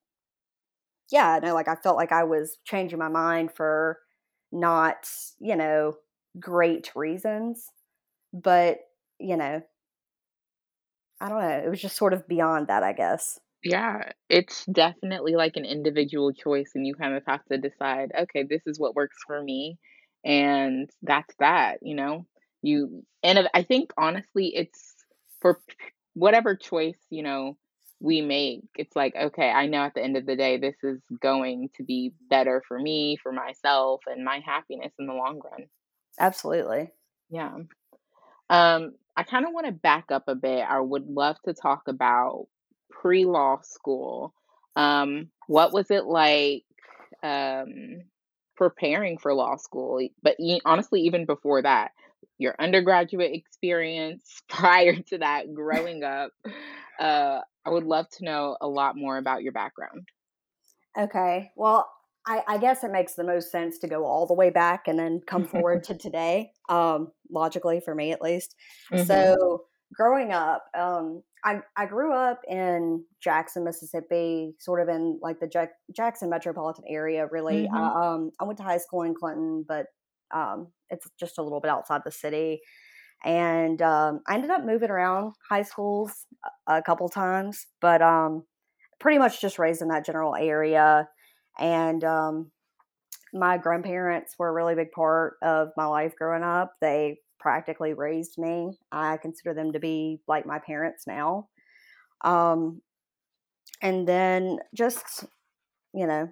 yeah, 1.10 1.38
no, 1.42 1.54
like 1.54 1.68
I 1.68 1.76
felt 1.76 1.96
like 1.96 2.12
I 2.12 2.24
was 2.24 2.58
changing 2.64 2.98
my 2.98 3.08
mind 3.08 3.52
for 3.52 4.00
not, 4.52 5.08
you 5.40 5.56
know, 5.56 5.96
great 6.40 6.90
reasons, 6.94 7.70
but, 8.32 8.80
you 9.20 9.36
know, 9.36 9.62
I 11.20 11.28
don't 11.28 11.40
know, 11.40 11.48
it 11.64 11.68
was 11.68 11.80
just 11.80 11.96
sort 11.96 12.12
of 12.12 12.26
beyond 12.28 12.68
that, 12.68 12.82
I 12.82 12.92
guess. 12.92 13.40
Yeah, 13.62 14.12
it's 14.28 14.66
definitely 14.66 15.36
like 15.36 15.56
an 15.56 15.64
individual 15.64 16.32
choice, 16.32 16.72
and 16.74 16.86
you 16.86 16.94
kind 16.94 17.14
of 17.14 17.22
have 17.26 17.44
to 17.46 17.56
decide, 17.58 18.12
"Okay, 18.14 18.42
this 18.42 18.66
is 18.66 18.78
what 18.78 18.94
works 18.94 19.16
for 19.26 19.42
me," 19.42 19.78
and 20.24 20.90
that's 21.02 21.34
that, 21.36 21.78
you 21.82 21.94
know? 21.94 22.26
You 22.62 23.04
and 23.22 23.38
I 23.40 23.50
I 23.54 23.62
think 23.62 23.92
honestly, 23.96 24.54
it's 24.54 24.94
for 25.40 25.62
whatever 26.14 26.54
choice, 26.56 26.98
you 27.10 27.22
know, 27.22 27.56
we 28.00 28.20
make, 28.20 28.64
it's 28.76 28.94
like, 28.96 29.14
"Okay, 29.16 29.50
I 29.50 29.66
know 29.66 29.82
at 29.82 29.94
the 29.94 30.02
end 30.02 30.16
of 30.16 30.26
the 30.26 30.36
day, 30.36 30.58
this 30.58 30.76
is 30.82 31.00
going 31.20 31.70
to 31.76 31.84
be 31.84 32.12
better 32.28 32.62
for 32.66 32.78
me, 32.78 33.16
for 33.22 33.32
myself, 33.32 34.02
and 34.06 34.24
my 34.24 34.40
happiness 34.44 34.92
in 34.98 35.06
the 35.06 35.14
long 35.14 35.40
run." 35.42 35.66
Absolutely. 36.18 36.92
Yeah. 37.30 37.54
Um, 38.50 38.94
I 39.16 39.22
kind 39.22 39.46
of 39.46 39.52
want 39.52 39.66
to 39.66 39.72
back 39.72 40.06
up 40.10 40.24
a 40.28 40.34
bit. 40.34 40.64
I 40.68 40.80
would 40.80 41.06
love 41.08 41.36
to 41.44 41.54
talk 41.54 41.82
about 41.88 42.46
pre-law 42.90 43.60
school. 43.62 44.34
Um, 44.76 45.28
what 45.46 45.72
was 45.72 45.90
it 45.90 46.04
like 46.04 46.64
um, 47.22 48.02
preparing 48.56 49.18
for 49.18 49.34
law 49.34 49.56
school? 49.56 50.06
But 50.22 50.36
e- 50.40 50.60
honestly, 50.64 51.02
even 51.02 51.26
before 51.26 51.62
that, 51.62 51.92
your 52.38 52.54
undergraduate 52.58 53.32
experience 53.32 54.42
prior 54.48 54.96
to 54.96 55.18
that, 55.18 55.54
growing 55.54 56.02
up. 56.02 56.32
uh, 56.98 57.40
I 57.66 57.70
would 57.70 57.84
love 57.84 58.08
to 58.18 58.24
know 58.24 58.56
a 58.60 58.68
lot 58.68 58.96
more 58.96 59.16
about 59.18 59.42
your 59.42 59.52
background. 59.52 60.08
Okay. 60.98 61.50
Well, 61.56 61.88
I, 62.26 62.42
I, 62.46 62.58
guess 62.58 62.84
it 62.84 62.92
makes 62.92 63.14
the 63.14 63.24
most 63.24 63.50
sense 63.50 63.78
to 63.78 63.88
go 63.88 64.04
all 64.04 64.26
the 64.26 64.34
way 64.34 64.50
back 64.50 64.86
and 64.86 64.98
then 64.98 65.20
come 65.26 65.44
forward 65.44 65.84
to 65.84 65.94
today, 65.94 66.52
um, 66.68 67.12
logically 67.30 67.80
for 67.80 67.94
me 67.94 68.12
at 68.12 68.22
least. 68.22 68.54
Mm-hmm. 68.92 69.04
So, 69.04 69.64
growing 69.94 70.32
up, 70.32 70.64
um, 70.76 71.22
I, 71.44 71.60
I 71.76 71.86
grew 71.86 72.12
up 72.12 72.40
in 72.48 73.04
Jackson, 73.22 73.64
Mississippi, 73.64 74.54
sort 74.58 74.80
of 74.80 74.88
in 74.88 75.18
like 75.20 75.40
the 75.40 75.46
Jack, 75.46 75.72
Jackson 75.94 76.30
metropolitan 76.30 76.84
area, 76.88 77.28
really. 77.30 77.66
Mm-hmm. 77.66 77.76
I, 77.76 78.14
um, 78.14 78.30
I 78.40 78.44
went 78.44 78.58
to 78.58 78.64
high 78.64 78.78
school 78.78 79.02
in 79.02 79.14
Clinton, 79.14 79.64
but 79.66 79.86
um, 80.34 80.68
it's 80.90 81.08
just 81.20 81.38
a 81.38 81.42
little 81.42 81.60
bit 81.60 81.70
outside 81.70 82.00
the 82.04 82.10
city. 82.10 82.60
And 83.24 83.80
um, 83.80 84.20
I 84.28 84.34
ended 84.34 84.50
up 84.50 84.64
moving 84.64 84.90
around 84.90 85.32
high 85.48 85.62
schools 85.62 86.26
a, 86.68 86.76
a 86.76 86.82
couple 86.82 87.08
times, 87.08 87.66
but 87.80 88.02
um, 88.02 88.44
pretty 89.00 89.18
much 89.18 89.40
just 89.40 89.58
raised 89.58 89.82
in 89.82 89.88
that 89.88 90.04
general 90.04 90.34
area. 90.34 91.08
And 91.58 92.04
um, 92.04 92.50
my 93.32 93.58
grandparents 93.58 94.34
were 94.38 94.48
a 94.48 94.52
really 94.52 94.74
big 94.74 94.92
part 94.92 95.34
of 95.42 95.68
my 95.76 95.86
life 95.86 96.14
growing 96.16 96.42
up. 96.42 96.74
They 96.80 97.18
practically 97.40 97.92
raised 97.92 98.38
me. 98.38 98.78
I 98.92 99.16
consider 99.16 99.54
them 99.54 99.72
to 99.72 99.80
be 99.80 100.20
like 100.28 100.46
my 100.46 100.58
parents 100.58 101.04
now. 101.06 101.48
Um, 102.22 102.80
and 103.82 104.06
then 104.06 104.58
just, 104.74 105.24
you 105.92 106.06
know, 106.06 106.28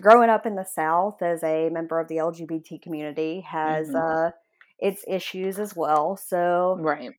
growing 0.00 0.30
up 0.30 0.46
in 0.46 0.56
the 0.56 0.64
South 0.64 1.22
as 1.22 1.42
a 1.42 1.68
member 1.70 2.00
of 2.00 2.08
the 2.08 2.16
LGBT 2.16 2.80
community 2.82 3.40
has 3.42 3.88
mm-hmm. 3.88 3.96
uh, 3.96 4.30
its 4.78 5.04
issues 5.08 5.58
as 5.58 5.74
well. 5.76 6.16
So, 6.16 6.76
right. 6.80 7.10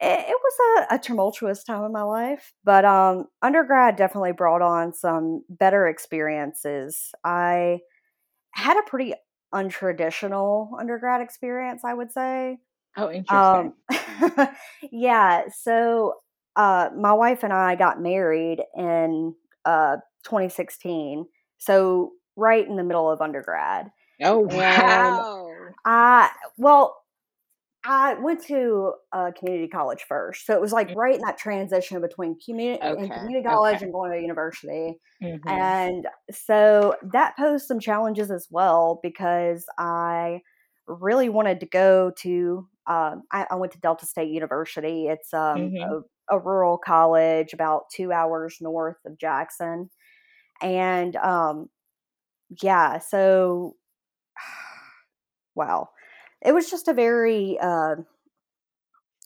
It, 0.00 0.20
it 0.28 0.36
was 0.42 0.86
a, 0.90 0.96
a, 0.96 0.98
tumultuous 0.98 1.62
time 1.62 1.84
in 1.84 1.92
my 1.92 2.02
life, 2.02 2.52
but 2.64 2.84
um, 2.84 3.26
undergrad 3.42 3.94
definitely 3.96 4.32
brought 4.32 4.60
on 4.60 4.92
some 4.92 5.44
better 5.48 5.86
experiences. 5.86 7.12
I 7.22 7.78
had 8.50 8.76
a 8.76 8.82
pretty 8.88 9.14
untraditional 9.54 10.68
undergrad 10.78 11.20
experience, 11.20 11.82
I 11.84 11.94
would 11.94 12.12
say. 12.12 12.58
Oh, 12.96 13.10
interesting. 13.10 13.72
Um, 13.88 14.48
yeah. 14.90 15.42
So, 15.56 16.14
uh, 16.56 16.90
my 16.96 17.12
wife 17.12 17.42
and 17.42 17.52
I 17.52 17.74
got 17.76 18.00
married 18.00 18.62
in 18.76 19.34
uh, 19.64 19.96
2016. 20.24 21.26
So, 21.58 22.12
right 22.36 22.66
in 22.66 22.76
the 22.76 22.84
middle 22.84 23.10
of 23.10 23.20
undergrad. 23.20 23.90
Oh, 24.22 24.40
wow. 24.40 25.72
I, 25.84 26.30
well, 26.56 26.96
I 27.86 28.14
went 28.14 28.42
to 28.46 28.94
a 29.12 29.30
community 29.32 29.68
college 29.68 30.04
first, 30.08 30.46
so 30.46 30.54
it 30.54 30.60
was 30.60 30.72
like 30.72 30.88
mm. 30.88 30.96
right 30.96 31.16
in 31.16 31.20
that 31.20 31.36
transition 31.36 32.00
between 32.00 32.38
community 32.42 32.82
okay. 32.82 33.08
community 33.08 33.46
college 33.46 33.76
okay. 33.76 33.84
and 33.84 33.92
going 33.92 34.10
to 34.12 34.20
university, 34.20 34.98
mm-hmm. 35.22 35.48
and 35.48 36.06
so 36.30 36.94
that 37.12 37.36
posed 37.36 37.66
some 37.66 37.78
challenges 37.78 38.30
as 38.30 38.48
well 38.50 39.00
because 39.02 39.66
I 39.78 40.40
really 40.86 41.28
wanted 41.28 41.60
to 41.60 41.66
go 41.66 42.12
to. 42.22 42.66
Um, 42.86 43.22
I, 43.32 43.46
I, 43.50 43.54
went 43.54 43.72
to 43.72 43.78
Delta 43.80 44.04
State 44.04 44.30
University. 44.30 45.06
It's 45.06 45.32
um, 45.32 45.58
mm-hmm. 45.58 46.04
a, 46.30 46.36
a, 46.36 46.38
rural 46.38 46.76
college 46.76 47.54
about 47.54 47.84
two 47.90 48.12
hours 48.12 48.58
north 48.60 48.98
of 49.06 49.18
Jackson, 49.18 49.88
and 50.60 51.16
um, 51.16 51.68
yeah, 52.62 52.98
so 52.98 53.76
wow 55.54 55.88
it 56.44 56.52
was 56.52 56.70
just 56.70 56.88
a 56.88 56.92
very 56.92 57.58
uh, 57.60 57.96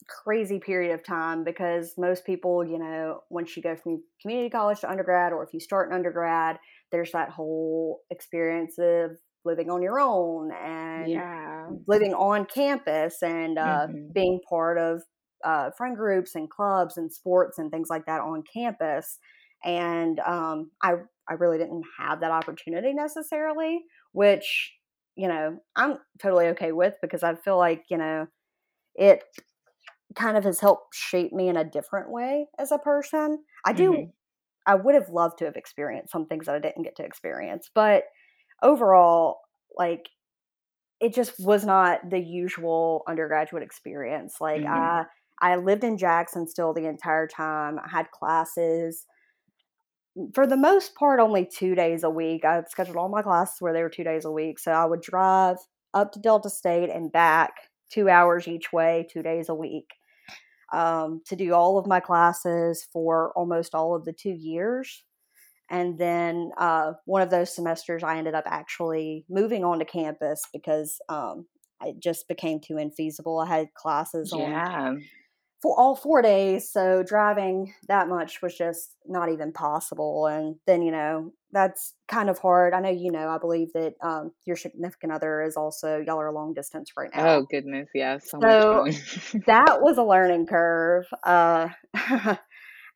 crazy 0.09 0.59
period 0.59 0.95
of 0.95 1.05
time 1.05 1.45
because 1.45 1.95
most 1.99 2.25
people, 2.25 2.65
you 2.65 2.79
know, 2.79 3.23
once 3.31 3.57
you 3.57 3.63
go 3.63 3.77
from 3.77 4.03
community 4.23 4.51
college 4.51 4.81
to 4.81 4.91
undergrad, 4.91 5.33
or 5.33 5.43
if 5.43 5.53
you 5.53 5.61
start 5.61 5.89
in 5.89 5.95
undergrad, 5.95 6.59
there's 6.91 7.13
that 7.13 7.31
whole 7.31 8.01
experience 8.11 8.77
of 8.79 9.13
living 9.45 9.71
on 9.71 9.83
your 9.83 10.01
own 10.01 10.51
and 10.53 11.11
yeah. 11.11 11.67
living 11.87 12.15
on 12.15 12.45
campus 12.47 13.23
and 13.23 13.59
uh, 13.59 13.87
mm-hmm. 13.89 14.13
being 14.13 14.41
part 14.49 14.79
of 14.79 15.03
uh, 15.45 15.71
friend 15.77 15.97
groups 15.97 16.35
and 16.35 16.51
clubs 16.51 16.97
and 16.97 17.13
sports 17.13 17.59
and 17.59 17.71
things 17.71 17.89
like 17.91 18.07
that 18.07 18.21
on 18.21 18.43
campus. 18.53 19.19
And 19.65 20.21
um, 20.21 20.71
I 20.83 20.95
I 21.29 21.35
really 21.35 21.59
didn't 21.59 21.85
have 21.99 22.21
that 22.21 22.31
opportunity 22.31 22.93
necessarily, 22.95 23.81
which 24.13 24.73
you 25.19 25.27
know, 25.27 25.59
I'm 25.75 25.99
totally 26.21 26.47
okay 26.47 26.71
with 26.71 26.95
because 27.03 27.25
I 27.25 27.35
feel 27.35 27.59
like, 27.59 27.85
you 27.91 27.99
know, 27.99 28.29
it 28.95 29.25
kind 30.15 30.37
of 30.37 30.45
has 30.45 30.61
helped 30.61 30.95
shape 30.95 31.33
me 31.33 31.49
in 31.49 31.57
a 31.57 31.69
different 31.69 32.11
way 32.11 32.47
as 32.57 32.71
a 32.71 32.79
person. 32.79 33.41
I 33.67 33.73
do, 33.73 33.93
mm-hmm. 33.93 34.11
I 34.65 34.77
would 34.77 34.95
have 34.95 35.09
loved 35.09 35.39
to 35.39 35.47
have 35.47 35.57
experienced 35.57 36.13
some 36.13 36.27
things 36.27 36.47
that 36.47 36.55
I 36.55 36.61
didn't 36.61 36.85
get 36.85 36.95
to 36.97 37.05
experience, 37.05 37.69
but 37.75 38.05
overall, 38.63 39.41
like, 39.77 40.09
it 41.01 41.15
just 41.15 41.35
was 41.41 41.65
not 41.65 42.09
the 42.09 42.21
usual 42.21 43.03
undergraduate 43.09 43.65
experience. 43.65 44.37
Like, 44.41 44.63
mm-hmm. 44.63 44.73
I, 44.73 45.05
I 45.41 45.57
lived 45.57 45.83
in 45.83 45.99
Jackson 45.99 46.47
still 46.47 46.73
the 46.73 46.87
entire 46.87 47.27
time. 47.27 47.79
I 47.85 47.89
had 47.89 48.13
classes 48.13 49.05
for 50.35 50.47
the 50.47 50.57
most 50.57 50.95
part 50.95 51.21
only 51.21 51.47
two 51.47 51.75
days 51.75 52.05
a 52.05 52.11
week. 52.11 52.45
I 52.45 52.63
scheduled 52.69 52.97
all 52.97 53.09
my 53.09 53.23
classes 53.23 53.57
where 53.61 53.73
they 53.73 53.83
were 53.83 53.89
two 53.89 54.05
days 54.05 54.25
a 54.25 54.33
week. 54.33 54.59
So 54.59 54.73
I 54.73 54.85
would 54.85 55.01
drive 55.01 55.57
up 55.95 56.13
to 56.13 56.21
Delta 56.21 56.51
State 56.51 56.91
and 56.91 57.13
back 57.13 57.53
two 57.91 58.09
hours 58.09 58.49
each 58.49 58.73
way, 58.73 59.07
two 59.11 59.23
days 59.23 59.49
a 59.49 59.55
week, 59.55 59.87
um, 60.73 61.23
to 61.27 61.37
do 61.37 61.55
all 61.55 61.79
of 61.79 61.87
my 61.87 62.01
classes 62.01 62.87
for 62.93 63.33
almost 63.37 63.75
all 63.75 63.95
of 63.95 64.05
the 64.05 64.13
two 64.13 64.37
years. 64.39 65.05
And 65.71 65.99
then 65.99 66.51
uh, 66.59 66.93
one 67.05 67.23
of 67.23 67.31
those 67.31 67.55
semesters, 67.55 68.03
I 68.03 68.17
ended 68.17 68.35
up 68.35 68.45
actually 68.47 69.25
moving 69.29 69.65
on 69.65 69.79
to 69.79 69.85
campus 69.85 70.43
because 70.53 70.99
um, 71.09 71.47
it 71.85 71.97
just 72.03 72.27
became 72.27 72.61
too 72.61 72.75
infeasible. 72.75 73.45
I 73.45 73.49
had 73.49 73.75
classes 73.75 74.33
yeah. 74.35 74.45
on 74.45 75.03
for 75.61 75.79
all 75.79 75.97
four 75.97 76.23
days. 76.23 76.71
So 76.71 77.03
driving 77.03 77.75
that 77.89 78.09
much 78.09 78.41
was 78.43 78.57
just 78.57 78.95
not 79.07 79.31
even 79.31 79.53
possible. 79.53 80.27
And 80.27 80.57
then, 80.67 80.83
you 80.83 80.93
know, 80.93 81.33
that's 81.51 81.95
kind 82.07 82.31
of 82.31 82.39
hard. 82.39 82.75
I 82.75 82.81
know, 82.81 82.91
you 82.91 83.11
know, 83.11 83.29
I 83.29 83.39
believe 83.39 83.73
that 83.75 83.95
um, 84.03 84.33
your 84.47 84.57
significant 84.57 85.13
other 85.13 85.43
is 85.43 85.57
also, 85.57 86.03
y'all 86.07 86.21
are 86.21 86.33
long 86.33 86.55
distance 86.55 86.93
right 86.97 87.11
now. 87.15 87.29
Oh, 87.29 87.47
goodness. 87.51 87.89
Yeah. 87.95 88.19
So, 88.19 88.39
so 88.41 88.85
that 89.47 89.79
was 89.81 89.99
a 89.99 90.05
learning 90.05 90.47
curve. 90.47 91.07
Uh, 91.25 91.69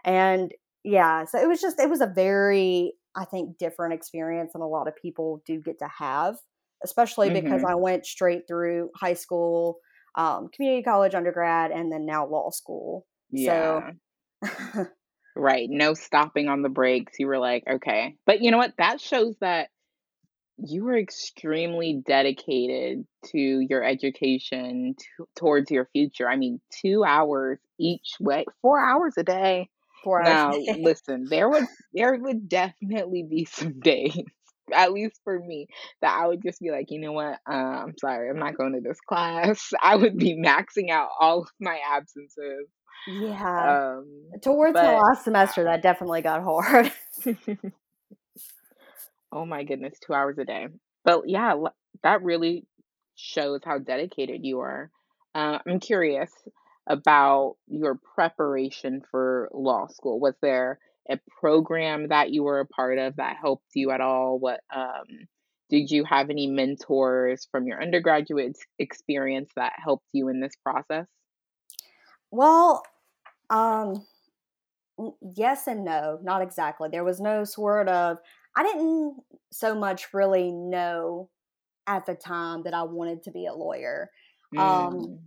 and 0.04 0.52
yeah, 0.84 1.24
so 1.24 1.40
it 1.40 1.48
was 1.48 1.60
just, 1.60 1.80
it 1.80 1.90
was 1.90 2.00
a 2.00 2.06
very, 2.06 2.92
I 3.16 3.24
think, 3.24 3.58
different 3.58 3.94
experience 3.94 4.52
than 4.52 4.62
a 4.62 4.68
lot 4.68 4.86
of 4.86 4.94
people 4.94 5.42
do 5.46 5.60
get 5.60 5.80
to 5.80 5.88
have, 5.98 6.36
especially 6.84 7.30
mm-hmm. 7.30 7.44
because 7.44 7.64
I 7.64 7.74
went 7.74 8.06
straight 8.06 8.42
through 8.46 8.90
high 8.94 9.14
school 9.14 9.78
um, 10.14 10.48
community 10.54 10.82
college, 10.82 11.14
undergrad, 11.14 11.70
and 11.70 11.90
then 11.90 12.06
now 12.06 12.26
law 12.26 12.50
school. 12.50 13.06
Yeah. 13.30 13.90
So, 14.42 14.86
right. 15.36 15.68
No 15.70 15.94
stopping 15.94 16.48
on 16.48 16.62
the 16.62 16.68
brakes. 16.68 17.14
You 17.18 17.26
were 17.26 17.38
like, 17.38 17.64
okay. 17.68 18.16
But 18.26 18.42
you 18.42 18.50
know 18.50 18.58
what? 18.58 18.74
That 18.78 19.00
shows 19.00 19.36
that 19.40 19.68
you 20.58 20.84
were 20.84 20.98
extremely 20.98 22.02
dedicated 22.06 23.04
to 23.26 23.38
your 23.38 23.82
education 23.82 24.94
to, 24.98 25.26
towards 25.36 25.70
your 25.70 25.88
future. 25.92 26.28
I 26.28 26.36
mean, 26.36 26.60
two 26.82 27.04
hours 27.04 27.58
each 27.78 28.16
way, 28.20 28.44
four 28.60 28.78
hours 28.78 29.14
a 29.16 29.24
day. 29.24 29.68
Four 30.04 30.26
hours. 30.26 30.56
Now, 30.66 30.74
listen, 30.80 31.26
there 31.30 31.48
would 31.48 31.64
there 31.94 32.16
would 32.16 32.48
definitely 32.48 33.22
be 33.22 33.44
some 33.44 33.78
days 33.80 34.18
at 34.72 34.92
least 34.92 35.20
for 35.24 35.38
me, 35.38 35.66
that 36.00 36.16
I 36.18 36.26
would 36.26 36.42
just 36.42 36.60
be 36.60 36.70
like, 36.70 36.90
you 36.90 37.00
know 37.00 37.12
what? 37.12 37.38
Uh, 37.48 37.52
I'm 37.52 37.94
sorry, 37.98 38.30
I'm 38.30 38.38
not 38.38 38.56
going 38.56 38.72
to 38.74 38.80
this 38.80 39.00
class. 39.08 39.72
I 39.82 39.96
would 39.96 40.16
be 40.18 40.36
maxing 40.36 40.90
out 40.90 41.08
all 41.18 41.42
of 41.42 41.48
my 41.60 41.78
absences. 41.92 42.68
Yeah. 43.06 43.96
Um, 43.98 44.30
Towards 44.42 44.74
but, 44.74 44.82
the 44.82 44.92
last 44.92 45.24
semester, 45.24 45.64
that 45.64 45.82
definitely 45.82 46.22
got 46.22 46.42
hard. 46.42 46.92
oh 49.32 49.44
my 49.44 49.64
goodness, 49.64 49.98
two 49.98 50.14
hours 50.14 50.38
a 50.38 50.44
day. 50.44 50.68
But 51.04 51.28
yeah, 51.28 51.54
that 52.02 52.22
really 52.22 52.64
shows 53.16 53.60
how 53.64 53.78
dedicated 53.78 54.44
you 54.44 54.60
are. 54.60 54.90
Uh, 55.34 55.58
I'm 55.66 55.80
curious 55.80 56.30
about 56.86 57.56
your 57.68 57.98
preparation 58.14 59.02
for 59.10 59.48
law 59.52 59.86
school. 59.86 60.20
Was 60.20 60.34
there 60.42 60.78
a 61.10 61.18
program 61.40 62.08
that 62.08 62.30
you 62.30 62.42
were 62.42 62.60
a 62.60 62.66
part 62.66 62.98
of 62.98 63.16
that 63.16 63.36
helped 63.40 63.70
you 63.74 63.90
at 63.90 64.00
all? 64.00 64.38
What 64.38 64.60
um, 64.74 65.04
did 65.70 65.90
you 65.90 66.04
have 66.04 66.30
any 66.30 66.46
mentors 66.46 67.48
from 67.50 67.66
your 67.66 67.82
undergraduate 67.82 68.56
experience 68.78 69.50
that 69.56 69.72
helped 69.82 70.06
you 70.12 70.28
in 70.28 70.40
this 70.40 70.54
process? 70.62 71.06
Well, 72.30 72.82
um, 73.50 74.06
yes 75.34 75.66
and 75.66 75.84
no, 75.84 76.18
not 76.22 76.42
exactly. 76.42 76.88
There 76.90 77.04
was 77.04 77.20
no 77.20 77.44
sort 77.44 77.88
of, 77.88 78.18
I 78.56 78.62
didn't 78.62 79.16
so 79.50 79.74
much 79.74 80.12
really 80.12 80.50
know 80.50 81.30
at 81.86 82.06
the 82.06 82.14
time 82.14 82.62
that 82.64 82.74
I 82.74 82.82
wanted 82.82 83.22
to 83.24 83.30
be 83.30 83.46
a 83.46 83.54
lawyer. 83.54 84.10
Um, 84.56 84.60
mm. 84.60 84.86
Um, 84.86 85.18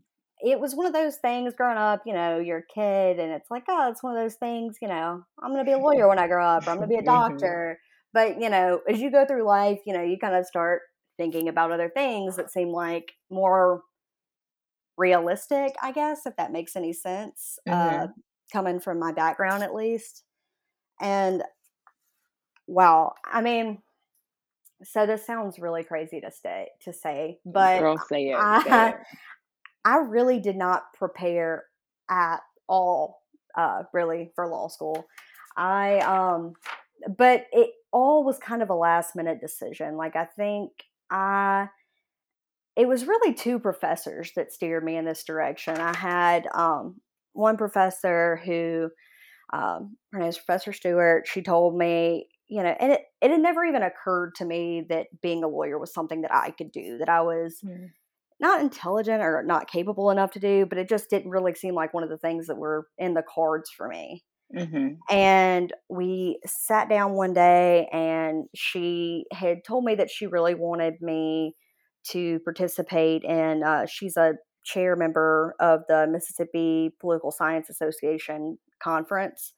it 0.46 0.60
was 0.60 0.76
one 0.76 0.86
of 0.86 0.94
those 0.94 1.16
things 1.16 1.56
growing 1.56 1.78
up, 1.78 2.04
you 2.06 2.14
know, 2.14 2.38
you're 2.38 2.60
a 2.60 2.74
kid 2.74 3.20
and 3.20 3.34
it's 3.34 3.50
like, 3.50 3.64
oh, 3.68 3.90
it's 3.90 4.04
one 4.04 4.16
of 4.16 4.24
those 4.24 4.36
things, 4.36 4.78
you 4.80 4.88
know, 4.88 5.24
I'm 5.42 5.52
going 5.52 5.66
to 5.66 5.70
be 5.70 5.74
a 5.74 5.80
lawyer 5.80 6.08
when 6.08 6.20
I 6.20 6.28
grow 6.28 6.46
up 6.46 6.68
or 6.68 6.70
I'm 6.70 6.78
going 6.78 6.88
to 6.88 6.94
be 6.94 7.00
a 7.00 7.00
mm-hmm. 7.00 7.32
doctor. 7.32 7.80
But, 8.14 8.40
you 8.40 8.50
know, 8.50 8.80
as 8.88 9.02
you 9.02 9.12
go 9.12 9.26
through 9.26 9.44
life, 9.44 9.80
you 9.88 9.94
know, 9.94 10.04
you 10.04 10.18
kind 10.20 10.36
of 10.36 10.46
start 10.46 10.84
thinking 11.18 11.50
about 11.50 11.72
other 11.72 11.90
things 11.90 12.36
that 12.36 12.52
seem 12.52 12.70
like 12.70 13.14
more 13.32 13.82
realistic, 14.98 15.74
I 15.82 15.92
guess, 15.92 16.28
if 16.28 16.36
that 16.38 16.52
makes 16.52 16.76
any 16.76 16.94
sense, 16.94 17.58
uh, 17.68 17.72
mm-hmm. 17.72 18.04
uh, 18.04 18.08
coming 18.54 18.80
from 18.80 19.00
my 19.00 19.14
background 19.14 19.64
at 19.64 19.74
least. 19.74 20.24
And 21.02 21.44
wow, 22.68 23.14
I 23.26 23.42
mean, 23.42 23.80
so 24.84 25.08
this 25.08 25.26
sounds 25.26 25.58
really 25.58 25.84
crazy 25.84 26.22
to 26.22 26.30
stay 26.30 26.68
to 26.84 26.94
say, 26.94 27.40
but 27.46 27.80
Girl, 27.80 27.98
say 28.10 28.30
it, 28.30 28.38
I, 28.38 28.64
say 28.64 28.90
it. 28.90 28.96
I 29.86 29.98
really 29.98 30.40
did 30.40 30.58
not 30.58 30.94
prepare 30.94 31.66
at 32.10 32.40
all, 32.68 33.22
uh, 33.56 33.84
really 33.94 34.32
for 34.36 34.48
law 34.48 34.68
school. 34.68 35.06
I 35.56 36.00
um, 36.00 36.54
but 37.18 37.46
it 37.52 37.70
all 37.94 38.26
was 38.26 38.38
kind 38.40 38.62
of 38.62 38.70
a 38.70 38.76
last 38.76 39.16
minute 39.16 39.40
decision. 39.40 39.96
Like 39.96 40.16
I 40.16 40.26
think 40.26 40.72
I 41.10 41.70
it 42.76 42.88
was 42.88 43.06
really 43.06 43.34
two 43.34 43.60
professors 43.60 44.32
that 44.36 44.52
steered 44.52 44.84
me 44.84 44.98
in 44.98 45.06
this 45.06 45.24
direction. 45.24 45.78
I 45.78 45.96
had 45.96 46.48
um, 46.54 47.00
one 47.32 47.56
professor 47.58 48.42
who, 48.44 48.90
um, 49.54 49.96
her 50.12 50.20
name 50.20 50.28
is 50.28 50.38
Professor 50.38 50.74
Stewart. 50.74 51.26
She 51.26 51.42
told 51.42 51.78
me, 51.78 52.28
you 52.48 52.62
know, 52.62 52.76
and 52.78 52.92
it, 52.92 53.02
it 53.22 53.32
had 53.32 53.40
never 53.40 53.64
even 53.64 53.82
occurred 53.82 54.36
to 54.36 54.46
me 54.46 54.86
that 54.90 55.08
being 55.22 55.44
a 55.44 55.48
lawyer 55.48 55.80
was 55.80 55.94
something 55.94 56.22
that 56.24 56.34
I 56.34 56.52
could 56.52 56.72
do, 56.72 56.98
that 56.98 57.08
I 57.08 57.22
was 57.22 57.60
mm. 57.64 57.92
Not 58.40 58.62
intelligent 58.62 59.22
or 59.22 59.44
not 59.46 59.70
capable 59.70 60.12
enough 60.12 60.32
to 60.32 60.40
do, 60.40 60.66
but 60.66 60.78
it 60.78 60.90
just 60.90 61.10
didn't 61.10 61.32
really 61.32 61.54
seem 61.54 61.74
like 61.74 61.94
one 61.94 62.04
of 62.04 62.10
the 62.10 62.18
things 62.18 62.48
that 62.48 62.58
were 62.58 62.88
in 62.98 63.14
the 63.14 63.24
cards 63.24 63.70
for 63.70 63.88
me. 63.88 64.24
Mm-hmm. 64.56 64.96
And 65.10 65.74
we 65.90 66.40
sat 66.46 66.90
down 66.90 67.14
one 67.14 67.34
day, 67.34 67.88
and 67.92 68.46
she 68.54 69.26
had 69.32 69.64
told 69.66 69.86
me 69.86 69.96
that 69.96 70.10
she 70.10 70.28
really 70.28 70.54
wanted 70.54 70.96
me 71.02 71.56
to 72.10 72.40
participate 72.42 73.24
in. 73.24 73.64
Uh, 73.64 73.86
she's 73.88 74.18
a 74.18 74.34
chair 74.64 74.96
member 74.96 75.56
of 75.60 75.82
the 75.88 76.08
Mississippi 76.10 76.94
Political 77.00 77.32
Science 77.32 77.70
Association 77.70 78.58
conference, 78.82 79.54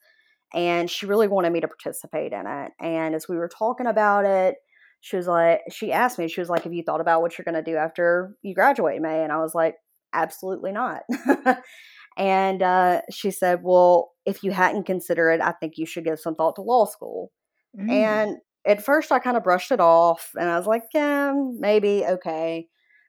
and 0.54 0.90
she 0.90 1.04
really 1.06 1.28
wanted 1.28 1.52
me 1.52 1.60
to 1.60 1.68
participate 1.68 2.32
in 2.32 2.46
it. 2.46 2.72
And 2.80 3.14
as 3.14 3.28
we 3.28 3.36
were 3.36 3.48
talking 3.48 3.86
about 3.86 4.24
it, 4.24 4.56
she 5.00 5.16
was 5.16 5.26
like, 5.26 5.60
she 5.70 5.92
asked 5.92 6.18
me, 6.18 6.28
she 6.28 6.40
was 6.40 6.50
like, 6.50 6.64
"Have 6.64 6.74
you 6.74 6.82
thought 6.82 7.00
about 7.00 7.22
what 7.22 7.38
you're 7.38 7.44
going 7.44 7.62
to 7.62 7.70
do 7.70 7.76
after 7.76 8.36
you 8.42 8.54
graduate, 8.54 9.00
May?" 9.00 9.22
And 9.22 9.32
I 9.32 9.38
was 9.38 9.54
like, 9.54 9.76
"Absolutely 10.12 10.72
not." 10.72 11.02
and 12.16 12.62
uh, 12.62 13.02
she 13.10 13.30
said, 13.30 13.60
"Well, 13.62 14.10
if 14.26 14.42
you 14.42 14.50
hadn't 14.50 14.84
considered 14.84 15.32
it, 15.32 15.40
I 15.40 15.52
think 15.52 15.74
you 15.76 15.86
should 15.86 16.04
give 16.04 16.20
some 16.20 16.34
thought 16.34 16.56
to 16.56 16.62
law 16.62 16.86
school." 16.86 17.30
Mm. 17.78 17.90
And 17.90 18.36
at 18.66 18.84
first 18.84 19.10
I 19.10 19.18
kind 19.18 19.36
of 19.36 19.42
brushed 19.42 19.72
it 19.72 19.80
off 19.80 20.30
and 20.38 20.48
I 20.48 20.56
was 20.56 20.66
like, 20.66 20.84
yeah, 20.92 21.32
maybe, 21.58 22.04
okay. 22.04 22.66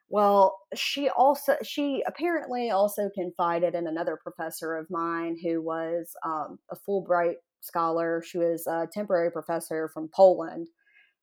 Well, 0.10 0.58
she 0.74 1.10
also, 1.10 1.58
she 1.64 2.04
apparently 2.08 2.72
also 2.72 3.10
confided 3.14 3.76
in 3.76 3.86
another 3.86 4.18
professor 4.22 4.76
of 4.76 4.88
mine 4.90 5.38
who 5.44 5.62
was 5.62 6.12
um, 6.26 6.58
a 6.72 6.76
Fulbright 6.76 7.36
scholar. 7.62 8.24
She 8.26 8.38
was 8.38 8.66
a 8.66 8.88
temporary 8.92 9.32
professor 9.32 9.90
from 9.94 10.10
Poland 10.16 10.68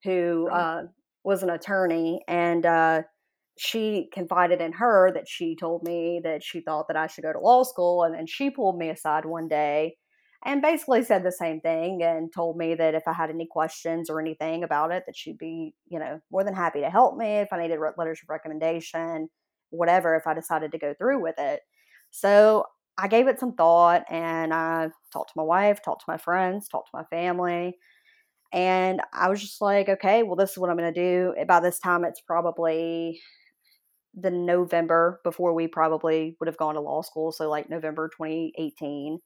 who 0.07 0.49
uh, 0.49 0.85
was 1.25 1.43
an 1.43 1.51
attorney. 1.51 2.21
And 2.27 2.65
uh, 2.65 3.03
she 3.59 4.09
confided 4.13 4.61
in 4.61 4.73
her 4.73 5.13
that 5.13 5.29
she 5.29 5.57
told 5.57 5.83
me 5.83 6.21
that 6.25 6.43
she 6.43 6.61
thought 6.61 6.89
that 6.89 6.97
I 6.97 7.09
should 7.09 7.25
go 7.25 7.33
to 7.33 7.39
law 7.39 7.65
school. 7.65 8.05
And 8.05 8.15
then 8.15 8.27
she 8.27 8.49
pulled 8.49 8.79
me 8.79 8.89
aside 8.89 9.27
one 9.27 9.49
day 9.49 9.97
and 10.45 10.63
basically 10.63 11.03
said 11.03 11.25
the 11.25 11.33
same 11.33 11.61
thing 11.61 12.03
and 12.03 12.33
told 12.33 12.57
me 12.57 12.75
that 12.75 12.95
if 12.95 13.03
I 13.09 13.13
had 13.13 13.31
any 13.31 13.49
questions 13.51 14.09
or 14.09 14.21
anything 14.21 14.63
about 14.63 14.93
it, 14.93 15.03
that 15.07 15.17
she'd 15.17 15.39
be, 15.39 15.75
you 15.89 15.99
know, 15.99 16.21
more 16.31 16.45
than 16.45 16.55
happy 16.55 16.81
to 16.81 16.91
help 16.91 17.17
me 17.17 17.39
if 17.39 17.53
I 17.53 17.61
needed 17.61 17.81
letters 17.99 18.21
of 18.23 18.29
recommendation, 18.29 19.29
whatever, 19.71 20.15
if 20.15 20.27
I 20.27 20.35
decided 20.35 20.73
to 20.73 20.79
go 20.79 20.95
through 20.95 21.21
with 21.21 21.35
it. 21.39 21.61
So 22.13 22.65
I 22.99 23.09
gave 23.09 23.27
it 23.27 23.41
some 23.41 23.55
thought 23.55 24.05
and 24.09 24.55
I 24.55 24.89
talked 25.13 25.31
to 25.31 25.39
my 25.39 25.43
wife, 25.43 25.83
talked 25.83 26.03
to 26.03 26.11
my 26.11 26.17
friends, 26.17 26.69
talked 26.69 26.91
to 26.93 26.99
my 26.99 27.05
family. 27.05 27.77
And 28.53 29.01
I 29.13 29.29
was 29.29 29.41
just 29.41 29.61
like, 29.61 29.89
okay, 29.89 30.23
well, 30.23 30.37
this 30.37 30.53
is 30.53 30.59
what 30.59 30.71
I'm 30.71 30.77
going 30.77 30.93
to 30.93 31.01
do. 31.01 31.35
By 31.47 31.61
this 31.61 31.79
time, 31.79 32.05
it's 32.05 32.21
probably 32.21 33.21
the 34.15 34.31
November 34.31 35.21
before 35.25 35.53
we 35.53 35.69
probably 35.69 36.37
would 36.41 36.47
have 36.47 36.57
gone 36.57 36.75
to 36.75 36.81
law 36.81 37.03
school. 37.03 37.33
So, 37.33 37.51
like 37.51 37.69
November 37.69 38.09
2018 38.17 39.19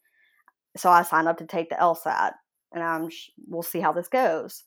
so 0.77 0.91
I 0.91 1.03
signed 1.03 1.29
up 1.29 1.39
to 1.39 1.47
take 1.47 1.69
the 1.69 1.77
LSAT, 1.77 2.33
and 2.73 2.83
I'm 2.83 3.09
we'll 3.49 3.63
see 3.63 3.81
how 3.81 3.93
this 3.93 4.09
goes. 4.09 4.65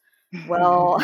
Well, 0.48 1.00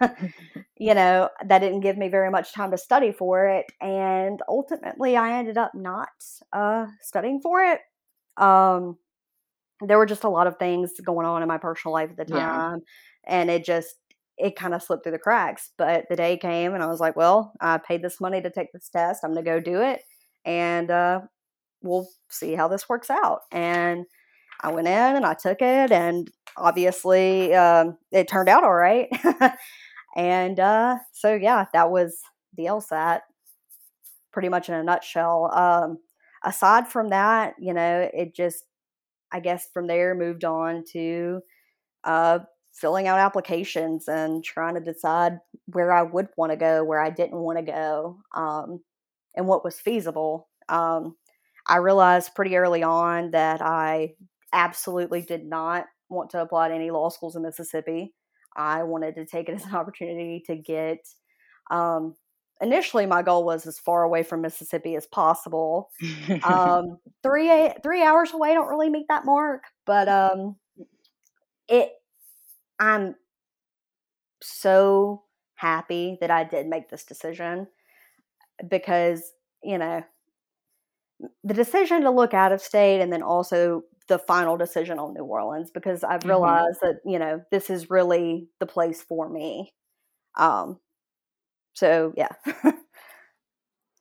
you 0.78 0.94
know 0.94 1.30
that 1.46 1.58
didn't 1.58 1.80
give 1.80 1.96
me 1.96 2.08
very 2.08 2.30
much 2.30 2.52
time 2.52 2.70
to 2.70 2.78
study 2.78 3.12
for 3.12 3.46
it, 3.48 3.66
and 3.80 4.40
ultimately 4.48 5.16
I 5.16 5.38
ended 5.38 5.58
up 5.58 5.72
not 5.74 6.08
uh, 6.52 6.86
studying 7.00 7.40
for 7.40 7.62
it. 7.62 7.80
Um, 8.36 8.98
there 9.86 9.98
were 9.98 10.06
just 10.06 10.24
a 10.24 10.28
lot 10.28 10.46
of 10.46 10.58
things 10.58 10.92
going 11.04 11.26
on 11.26 11.42
in 11.42 11.48
my 11.48 11.58
personal 11.58 11.92
life 11.92 12.10
at 12.10 12.16
the 12.16 12.24
time, 12.24 12.82
yeah. 13.26 13.38
and 13.38 13.50
it 13.50 13.64
just 13.64 13.94
it 14.36 14.56
kind 14.56 14.74
of 14.74 14.82
slipped 14.82 15.04
through 15.04 15.12
the 15.12 15.18
cracks. 15.18 15.70
But 15.78 16.06
the 16.08 16.16
day 16.16 16.36
came, 16.36 16.74
and 16.74 16.82
I 16.82 16.86
was 16.86 17.00
like, 17.00 17.16
"Well, 17.16 17.52
I 17.60 17.78
paid 17.78 18.02
this 18.02 18.20
money 18.20 18.40
to 18.42 18.50
take 18.50 18.72
this 18.72 18.88
test. 18.88 19.24
I'm 19.24 19.32
going 19.32 19.44
to 19.44 19.50
go 19.50 19.60
do 19.60 19.80
it, 19.82 20.02
and 20.44 20.90
uh, 20.90 21.20
we'll 21.82 22.08
see 22.30 22.54
how 22.54 22.68
this 22.68 22.88
works 22.88 23.10
out." 23.10 23.40
And 23.52 24.04
I 24.60 24.72
went 24.72 24.88
in 24.88 25.16
and 25.16 25.26
I 25.26 25.34
took 25.34 25.60
it, 25.60 25.92
and 25.92 26.30
obviously 26.56 27.54
um, 27.54 27.98
it 28.12 28.28
turned 28.28 28.48
out 28.48 28.64
all 28.64 28.74
right. 28.74 29.08
and 30.16 30.58
uh, 30.58 30.98
so, 31.12 31.34
yeah, 31.34 31.66
that 31.72 31.90
was 31.90 32.20
the 32.56 32.64
LSAT 32.64 33.20
pretty 34.32 34.48
much 34.48 34.68
in 34.68 34.74
a 34.74 34.82
nutshell. 34.82 35.50
Um, 35.52 35.98
aside 36.44 36.88
from 36.88 37.10
that, 37.10 37.54
you 37.58 37.74
know, 37.74 38.08
it 38.12 38.34
just, 38.34 38.64
I 39.34 39.40
guess 39.40 39.68
from 39.74 39.88
there 39.88 40.14
moved 40.14 40.44
on 40.44 40.84
to 40.92 41.40
uh, 42.04 42.38
filling 42.72 43.08
out 43.08 43.18
applications 43.18 44.06
and 44.06 44.44
trying 44.44 44.76
to 44.76 44.80
decide 44.80 45.38
where 45.66 45.92
I 45.92 46.02
would 46.02 46.28
want 46.36 46.52
to 46.52 46.56
go, 46.56 46.84
where 46.84 47.00
I 47.00 47.10
didn't 47.10 47.38
want 47.38 47.58
to 47.58 47.64
go, 47.64 48.18
um, 48.34 48.80
and 49.36 49.48
what 49.48 49.64
was 49.64 49.80
feasible. 49.80 50.48
Um, 50.68 51.16
I 51.66 51.78
realized 51.78 52.36
pretty 52.36 52.56
early 52.56 52.84
on 52.84 53.32
that 53.32 53.60
I 53.60 54.14
absolutely 54.52 55.22
did 55.22 55.44
not 55.44 55.86
want 56.08 56.30
to 56.30 56.40
apply 56.40 56.68
to 56.68 56.74
any 56.74 56.92
law 56.92 57.08
schools 57.08 57.34
in 57.34 57.42
Mississippi. 57.42 58.14
I 58.56 58.84
wanted 58.84 59.16
to 59.16 59.26
take 59.26 59.48
it 59.48 59.56
as 59.56 59.64
an 59.66 59.74
opportunity 59.74 60.44
to 60.46 60.54
get. 60.54 60.98
Um, 61.72 62.14
initially, 62.64 63.06
my 63.06 63.22
goal 63.22 63.44
was 63.44 63.66
as 63.66 63.78
far 63.78 64.02
away 64.02 64.22
from 64.22 64.40
Mississippi 64.40 64.96
as 64.96 65.06
possible. 65.06 65.90
Um, 66.42 66.98
three 67.22 67.70
three 67.82 68.02
hours 68.02 68.32
away 68.32 68.54
don't 68.54 68.68
really 68.68 68.90
meet 68.90 69.06
that 69.08 69.24
mark, 69.24 69.64
but 69.86 70.08
um, 70.08 70.56
it. 71.68 71.90
I'm 72.78 73.14
so 74.42 75.22
happy 75.54 76.18
that 76.20 76.30
I 76.30 76.44
did 76.44 76.66
make 76.66 76.90
this 76.90 77.04
decision 77.04 77.68
because 78.68 79.32
you 79.62 79.78
know 79.78 80.02
the 81.44 81.54
decision 81.54 82.02
to 82.02 82.10
look 82.10 82.34
out 82.34 82.52
of 82.52 82.60
state 82.60 83.00
and 83.00 83.12
then 83.12 83.22
also 83.22 83.82
the 84.08 84.18
final 84.18 84.56
decision 84.56 84.98
on 84.98 85.14
New 85.14 85.24
Orleans 85.24 85.70
because 85.70 86.04
I've 86.04 86.20
mm-hmm. 86.20 86.30
realized 86.30 86.80
mm-hmm. 86.82 86.96
that 87.04 87.10
you 87.10 87.18
know 87.18 87.42
this 87.50 87.70
is 87.70 87.90
really 87.90 88.48
the 88.60 88.66
place 88.66 89.02
for 89.02 89.28
me. 89.28 89.72
Um, 90.36 90.78
so 91.74 92.12
yeah, 92.16 92.28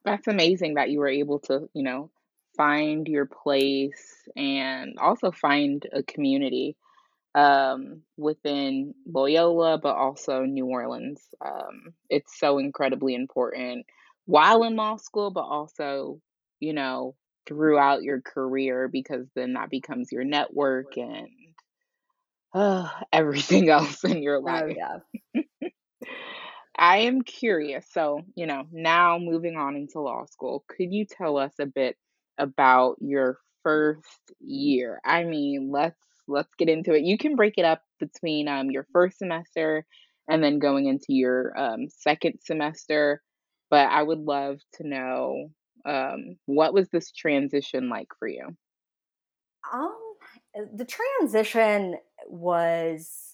that's 0.05 0.27
amazing 0.27 0.75
that 0.75 0.89
you 0.89 0.99
were 0.99 1.09
able 1.09 1.39
to 1.39 1.69
you 1.73 1.83
know 1.83 2.09
find 2.55 3.07
your 3.07 3.25
place 3.25 4.13
and 4.36 4.97
also 4.99 5.31
find 5.31 5.88
a 5.91 6.03
community 6.03 6.75
um, 7.36 8.01
within 8.15 8.93
Loyola, 9.07 9.79
but 9.79 9.95
also 9.95 10.43
New 10.43 10.67
Orleans. 10.67 11.19
Um, 11.43 11.93
it's 12.09 12.39
so 12.39 12.59
incredibly 12.59 13.15
important 13.15 13.88
while 14.25 14.63
in 14.63 14.75
law 14.75 14.97
school, 14.97 15.31
but 15.31 15.41
also 15.41 16.21
you 16.59 16.73
know 16.73 17.15
throughout 17.45 18.03
your 18.03 18.21
career 18.21 18.88
because 18.88 19.27
then 19.36 19.53
that 19.53 19.69
becomes 19.69 20.12
your 20.12 20.23
network 20.23 20.95
and 20.97 21.27
uh, 22.53 22.89
everything 23.13 23.69
else 23.69 24.03
in 24.03 24.21
your 24.21 24.38
oh, 24.38 24.41
life. 24.41 24.77
Oh, 24.77 25.01
yeah. 25.36 25.41
I 26.77 26.99
am 26.99 27.21
curious. 27.21 27.86
So, 27.91 28.21
you 28.36 28.45
know, 28.47 28.65
now 28.71 29.17
moving 29.19 29.55
on 29.57 29.75
into 29.75 29.99
law 30.01 30.25
school, 30.25 30.63
could 30.67 30.91
you 30.93 31.05
tell 31.05 31.38
us 31.38 31.53
a 31.59 31.65
bit 31.65 31.97
about 32.38 32.97
your 32.99 33.39
first 33.63 34.31
year? 34.39 34.99
I 35.05 35.23
mean, 35.23 35.69
let's 35.71 35.99
let's 36.27 36.53
get 36.57 36.69
into 36.69 36.93
it. 36.93 37.03
You 37.03 37.17
can 37.17 37.36
break 37.36 37.55
it 37.57 37.65
up 37.65 37.81
between 37.99 38.47
um, 38.47 38.71
your 38.71 38.88
first 38.93 39.19
semester 39.19 39.86
and 40.29 40.43
then 40.43 40.59
going 40.59 40.88
into 40.88 41.07
your 41.09 41.57
um, 41.57 41.88
second 41.89 42.39
semester, 42.43 43.21
but 43.69 43.89
I 43.89 44.01
would 44.03 44.19
love 44.19 44.59
to 44.75 44.88
know 44.88 45.49
Um, 45.86 46.38
what 46.45 46.73
was 46.73 46.89
this 46.89 47.12
transition 47.12 47.89
like 47.89 48.09
for 48.19 48.27
you? 48.27 48.55
Um, 49.71 49.95
the 50.75 50.86
transition 50.86 51.95
was 52.27 53.33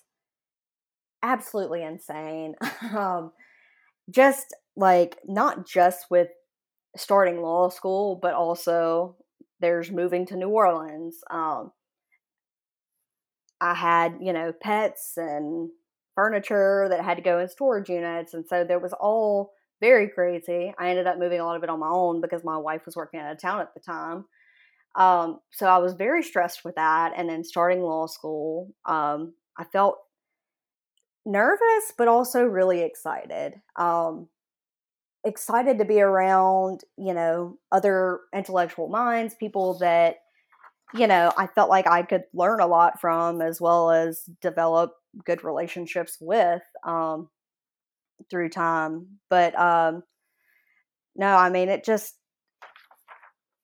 absolutely 1.24 1.84
insane. 1.84 2.56
um, 2.96 3.32
just 4.10 4.56
like 4.76 5.18
not 5.26 5.68
just 5.68 6.06
with 6.10 6.30
starting 6.96 7.42
law 7.42 7.70
school, 7.70 8.20
but 8.22 8.34
also 8.34 9.16
there's 9.60 9.92
moving 9.92 10.26
to 10.28 10.36
New 10.36 10.50
Orleans. 10.50 11.18
Um, 11.30 11.72
I 13.62 13.74
had, 13.74 14.18
you 14.22 14.34
know, 14.34 14.54
pets 14.62 15.14
and 15.18 15.70
furniture 16.16 16.88
that 16.90 17.04
had 17.04 17.18
to 17.18 17.24
go 17.24 17.40
in 17.40 17.50
storage 17.50 17.90
units. 17.90 18.34
And 18.34 18.46
so 18.48 18.64
there 18.64 18.80
was 18.80 18.94
all 18.94 19.54
very 19.82 20.10
crazy. 20.10 20.74
I 20.78 20.90
ended 20.90 21.08
up 21.08 21.20
moving 21.20 21.40
a 21.40 21.46
lot 21.46 21.56
of 21.56 21.64
it 21.64 21.70
on 21.70 21.80
my 21.80 21.90
own 21.90 22.22
because 22.22 22.44
my 22.44 22.58
wife 22.58 22.86
was 22.86 22.96
working 22.96 23.20
out 23.20 23.32
of 23.32 23.42
town 23.42 23.62
at 23.62 23.74
the 23.74 23.80
time. 23.80 24.26
Um, 24.96 25.40
so 25.52 25.68
I 25.68 25.78
was 25.78 25.94
very 25.94 26.24
stressed 26.24 26.66
with 26.66 26.76
that. 26.76 27.14
And 27.16 27.30
then 27.30 27.44
starting 27.44 27.82
law 27.82 28.08
school, 28.08 28.74
um, 28.86 29.34
I 29.58 29.64
felt 29.66 29.98
nervous, 31.30 31.94
but 31.98 32.08
also 32.08 32.44
really 32.44 32.82
excited. 32.82 33.62
Um, 33.76 34.28
excited 35.24 35.78
to 35.78 35.86
be 35.86 36.02
around, 36.02 36.82
you 36.98 37.14
know, 37.14 37.58
other 37.72 38.22
intellectual 38.34 38.88
minds, 38.88 39.36
people 39.36 39.78
that, 39.80 40.18
you 40.94 41.08
know, 41.08 41.32
I 41.38 41.48
felt 41.48 41.70
like 41.70 41.88
I 41.88 42.04
could 42.04 42.24
learn 42.34 42.62
a 42.62 42.68
lot 42.68 43.00
from 43.00 43.42
as 43.42 43.62
well 43.62 43.92
as 43.92 44.24
develop 44.42 44.94
good 45.26 45.44
relationships 45.44 46.18
with 46.20 46.62
um, 46.84 47.30
through 48.30 48.50
time. 48.50 49.20
But 49.30 49.60
um, 49.60 50.04
no, 51.16 51.28
I 51.36 51.50
mean, 51.50 51.70
it 51.70 51.84
just, 51.84 52.16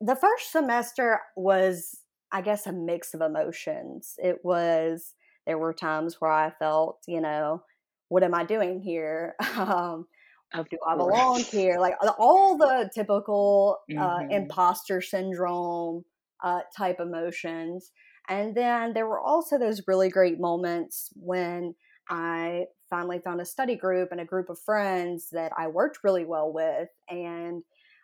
the 0.02 0.16
first 0.16 0.52
semester 0.52 1.22
was, 1.36 2.02
I 2.32 2.42
guess, 2.42 2.68
a 2.68 2.74
mix 2.74 3.14
of 3.14 3.22
emotions. 3.22 4.16
It 4.18 4.40
was, 4.44 5.14
there 5.46 5.58
were 5.58 5.74
times 5.74 6.16
where 6.20 6.32
I 6.32 6.52
felt, 6.52 7.00
you 7.08 7.22
know, 7.22 7.64
what 8.10 8.24
am 8.24 8.34
I 8.34 8.44
doing 8.46 8.80
here? 8.80 9.36
um, 9.58 10.06
do 10.54 10.78
I 10.88 10.96
belong 10.96 11.40
here? 11.40 11.78
Like 11.80 11.96
all 12.18 12.58
the 12.58 12.90
typical 12.94 13.80
uh, 13.92 13.94
mm-hmm. 13.94 14.32
imposter 14.32 15.02
syndrome 15.02 16.04
uh, 16.44 16.62
type 16.76 17.00
emotions. 17.00 17.92
And 18.30 18.56
then 18.56 18.94
there 18.94 19.08
were 19.08 19.20
also 19.20 19.58
those 19.58 19.82
really 19.88 20.10
great 20.10 20.40
moments 20.40 21.10
when 21.16 21.76
I 22.10 22.66
finally 22.90 23.20
found 23.20 23.42
a 23.42 23.46
study 23.46 23.76
group 23.76 24.10
and 24.12 24.22
a 24.22 24.26
group 24.26 24.50
of 24.50 24.60
friends 24.60 25.30
that 25.32 25.52
I 25.58 25.68
worked 25.68 26.00
really 26.04 26.26
well 26.26 26.52
with. 26.54 26.90
And 27.10 27.64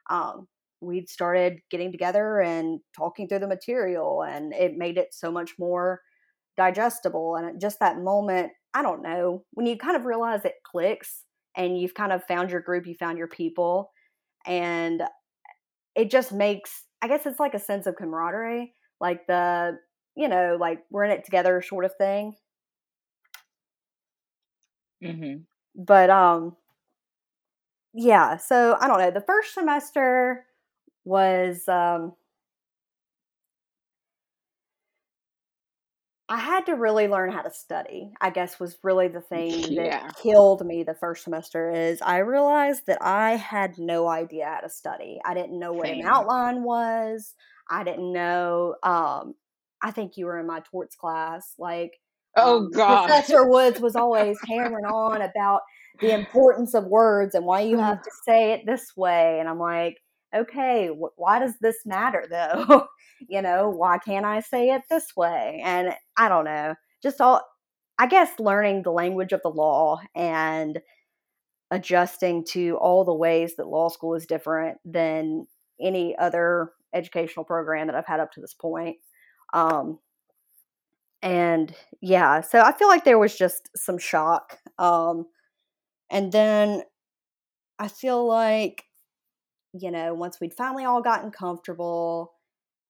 um, 0.10 0.48
we 0.82 1.06
started 1.06 1.60
getting 1.70 1.92
together 1.92 2.42
and 2.42 2.80
talking 2.96 3.28
through 3.28 3.40
the 3.40 3.48
material, 3.48 4.24
and 4.24 4.54
it 4.54 4.76
made 4.76 4.98
it 4.98 5.14
so 5.14 5.32
much 5.32 5.54
more 5.60 6.02
digestible. 6.58 7.36
And 7.36 7.60
just 7.60 7.80
that 7.80 8.00
moment, 8.00 8.52
I 8.74 8.82
don't 8.82 9.02
know, 9.02 9.44
when 9.52 9.66
you 9.66 9.78
kind 9.78 9.96
of 9.96 10.06
realize 10.06 10.46
it 10.46 10.56
clicks 10.64 11.24
and 11.58 11.80
you've 11.80 11.94
kind 11.94 12.12
of 12.12 12.24
found 12.24 12.52
your 12.52 12.62
group, 12.62 12.88
you 12.88 12.96
found 12.96 13.18
your 13.18 13.28
people, 13.28 13.92
and 14.46 15.04
it 15.96 16.10
just 16.10 16.32
makes, 16.32 16.86
I 17.02 17.08
guess 17.08 17.26
it's 17.26 17.40
like 17.40 17.54
a 17.54 17.60
sense 17.60 17.86
of 17.86 17.96
camaraderie, 17.96 18.74
like 19.00 19.28
the, 19.28 19.78
you 20.16 20.28
know, 20.28 20.58
like 20.60 20.80
we're 20.90 21.04
in 21.04 21.12
it 21.12 21.26
together 21.26 21.62
sort 21.62 21.86
of 21.86 21.92
thing. 21.98 22.36
Mm-hmm. 25.04 25.42
But, 25.76 26.10
um, 26.10 26.56
yeah, 27.94 28.38
so 28.38 28.78
I 28.80 28.88
don't 28.88 29.00
know. 29.00 29.12
The 29.12 29.20
first 29.20 29.54
semester 29.54 30.46
was, 31.04 31.68
um, 31.68 32.14
I 36.32 36.38
had 36.38 36.66
to 36.68 36.76
really 36.76 37.10
learn 37.10 37.30
how 37.30 37.42
to 37.42 37.52
study. 37.52 38.14
I 38.22 38.30
guess 38.30 38.58
was 38.58 38.78
really 38.84 39.10
the 39.10 39.20
thing 39.20 39.74
yeah. 39.74 40.04
that 40.04 40.16
killed 40.16 40.66
me 40.66 40.84
the 40.84 40.94
first 40.94 41.26
semester 41.26 41.70
is 41.70 42.02
I 42.02 42.20
realized 42.20 42.86
that 42.88 43.00
I 43.02 43.32
had 43.32 43.78
no 43.78 44.08
idea 44.08 44.46
how 44.46 44.62
to 44.62 44.70
study. 44.70 45.20
I 45.26 45.34
didn't 45.34 45.60
know 45.60 45.74
what 45.74 45.88
Same. 45.88 46.00
an 46.00 46.06
outline 46.06 46.64
was. 46.64 47.36
I 47.70 47.84
didn't 47.84 48.14
know 48.14 48.76
um 48.82 49.36
I 49.84 49.92
think 49.92 50.16
you 50.16 50.26
were 50.26 50.40
in 50.40 50.48
my 50.48 50.62
torts 50.72 50.96
class 50.96 51.54
like 51.60 52.00
Oh 52.38 52.60
um, 52.60 52.72
god. 52.72 53.08
Professor 53.08 53.46
Woods 53.50 53.82
was 53.82 53.96
always 53.98 54.38
hammering 54.48 54.86
on 54.86 55.22
about 55.22 55.64
the 56.00 56.14
importance 56.14 56.74
of 56.74 56.86
words 56.86 57.36
and 57.36 57.46
why 57.46 57.60
you 57.60 57.78
have 57.78 58.02
to 58.02 58.12
say 58.26 58.54
it 58.54 58.66
this 58.66 58.96
way 58.96 59.38
and 59.42 59.50
I'm 59.50 59.60
like 59.60 59.98
okay, 60.36 60.88
wh- 60.88 61.18
why 61.20 61.40
does 61.40 61.56
this 61.62 61.78
matter 61.86 62.26
though? 62.30 62.88
you 63.30 63.42
know, 63.42 63.70
why 63.70 63.98
can't 63.98 64.26
I 64.26 64.40
say 64.42 64.70
it 64.70 64.84
this 64.90 65.16
way? 65.16 65.62
And 65.64 65.94
I 66.18 66.30
don't 66.30 66.46
know, 66.46 66.76
just 67.04 67.22
all, 67.22 67.42
I 68.00 68.08
guess, 68.08 68.32
learning 68.40 68.84
the 68.84 68.92
language 68.92 69.34
of 69.34 69.42
the 69.44 69.50
law 69.50 70.02
and 70.16 70.80
adjusting 71.72 72.44
to 72.44 72.78
all 72.78 73.06
the 73.06 73.14
ways 73.14 73.56
that 73.56 73.68
law 73.68 73.90
school 73.90 74.16
is 74.16 74.26
different 74.26 74.78
than 74.84 75.48
any 75.80 76.16
other 76.18 76.72
educational 76.94 77.46
program 77.46 77.88
that 77.88 77.96
I've 77.96 78.06
had 78.06 78.20
up 78.20 78.32
to 78.34 78.42
this 78.42 78.54
point. 78.54 78.98
Um, 79.54 80.00
and 81.22 81.74
yeah, 82.02 82.42
so 82.42 82.60
I 82.60 82.72
feel 82.72 82.88
like 82.88 83.04
there 83.04 83.20
was 83.20 83.38
just 83.38 83.70
some 83.76 83.98
shock. 83.98 84.58
Um, 84.78 85.28
and 86.10 86.32
then 86.32 86.84
I 87.80 87.88
feel 87.88 88.28
like 88.28 88.84
you 89.74 89.92
know, 89.92 90.14
once 90.14 90.40
we'd 90.40 90.54
finally 90.54 90.86
all 90.86 91.02
gotten 91.02 91.32
comfortable, 91.32 92.34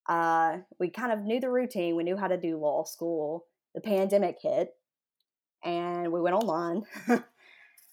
uh, 0.07 0.57
we 0.79 0.89
kind 0.89 1.11
of 1.11 1.21
knew 1.21 1.39
the 1.39 1.49
routine. 1.49 1.95
We 1.95 2.03
knew 2.03 2.17
how 2.17 2.27
to 2.27 2.37
do 2.37 2.57
law 2.57 2.83
school. 2.83 3.45
The 3.75 3.81
pandemic 3.81 4.37
hit 4.41 4.73
and 5.63 6.11
we 6.11 6.21
went 6.21 6.35
online. 6.35 6.83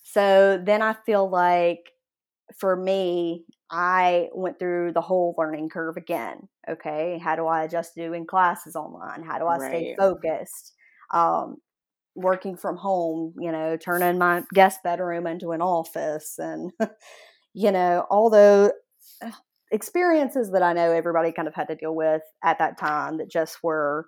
so 0.02 0.60
then 0.64 0.82
I 0.82 0.94
feel 1.06 1.28
like 1.28 1.90
for 2.56 2.74
me, 2.74 3.44
I 3.70 4.28
went 4.34 4.58
through 4.58 4.92
the 4.92 5.00
whole 5.00 5.34
learning 5.36 5.68
curve 5.68 5.96
again. 5.96 6.48
Okay. 6.68 7.20
How 7.22 7.36
do 7.36 7.46
I 7.46 7.64
adjust 7.64 7.94
to 7.94 8.06
doing 8.06 8.26
classes 8.26 8.74
online? 8.74 9.22
How 9.22 9.38
do 9.38 9.44
I 9.44 9.58
right. 9.58 9.70
stay 9.70 9.96
focused? 9.98 10.72
Um, 11.12 11.58
working 12.14 12.56
from 12.56 12.76
home, 12.76 13.34
you 13.38 13.52
know, 13.52 13.76
turning 13.76 14.18
my 14.18 14.42
guest 14.52 14.82
bedroom 14.82 15.26
into 15.26 15.52
an 15.52 15.62
office 15.62 16.38
and 16.38 16.72
you 17.58 17.72
know, 17.72 18.06
all 18.08 18.30
the 18.30 18.72
uh, 19.20 19.32
experiences 19.72 20.52
that 20.52 20.62
I 20.62 20.74
know 20.74 20.92
everybody 20.92 21.32
kind 21.32 21.48
of 21.48 21.54
had 21.54 21.66
to 21.66 21.74
deal 21.74 21.92
with 21.92 22.22
at 22.44 22.60
that 22.60 22.78
time 22.78 23.18
that 23.18 23.28
just 23.28 23.64
were 23.64 24.06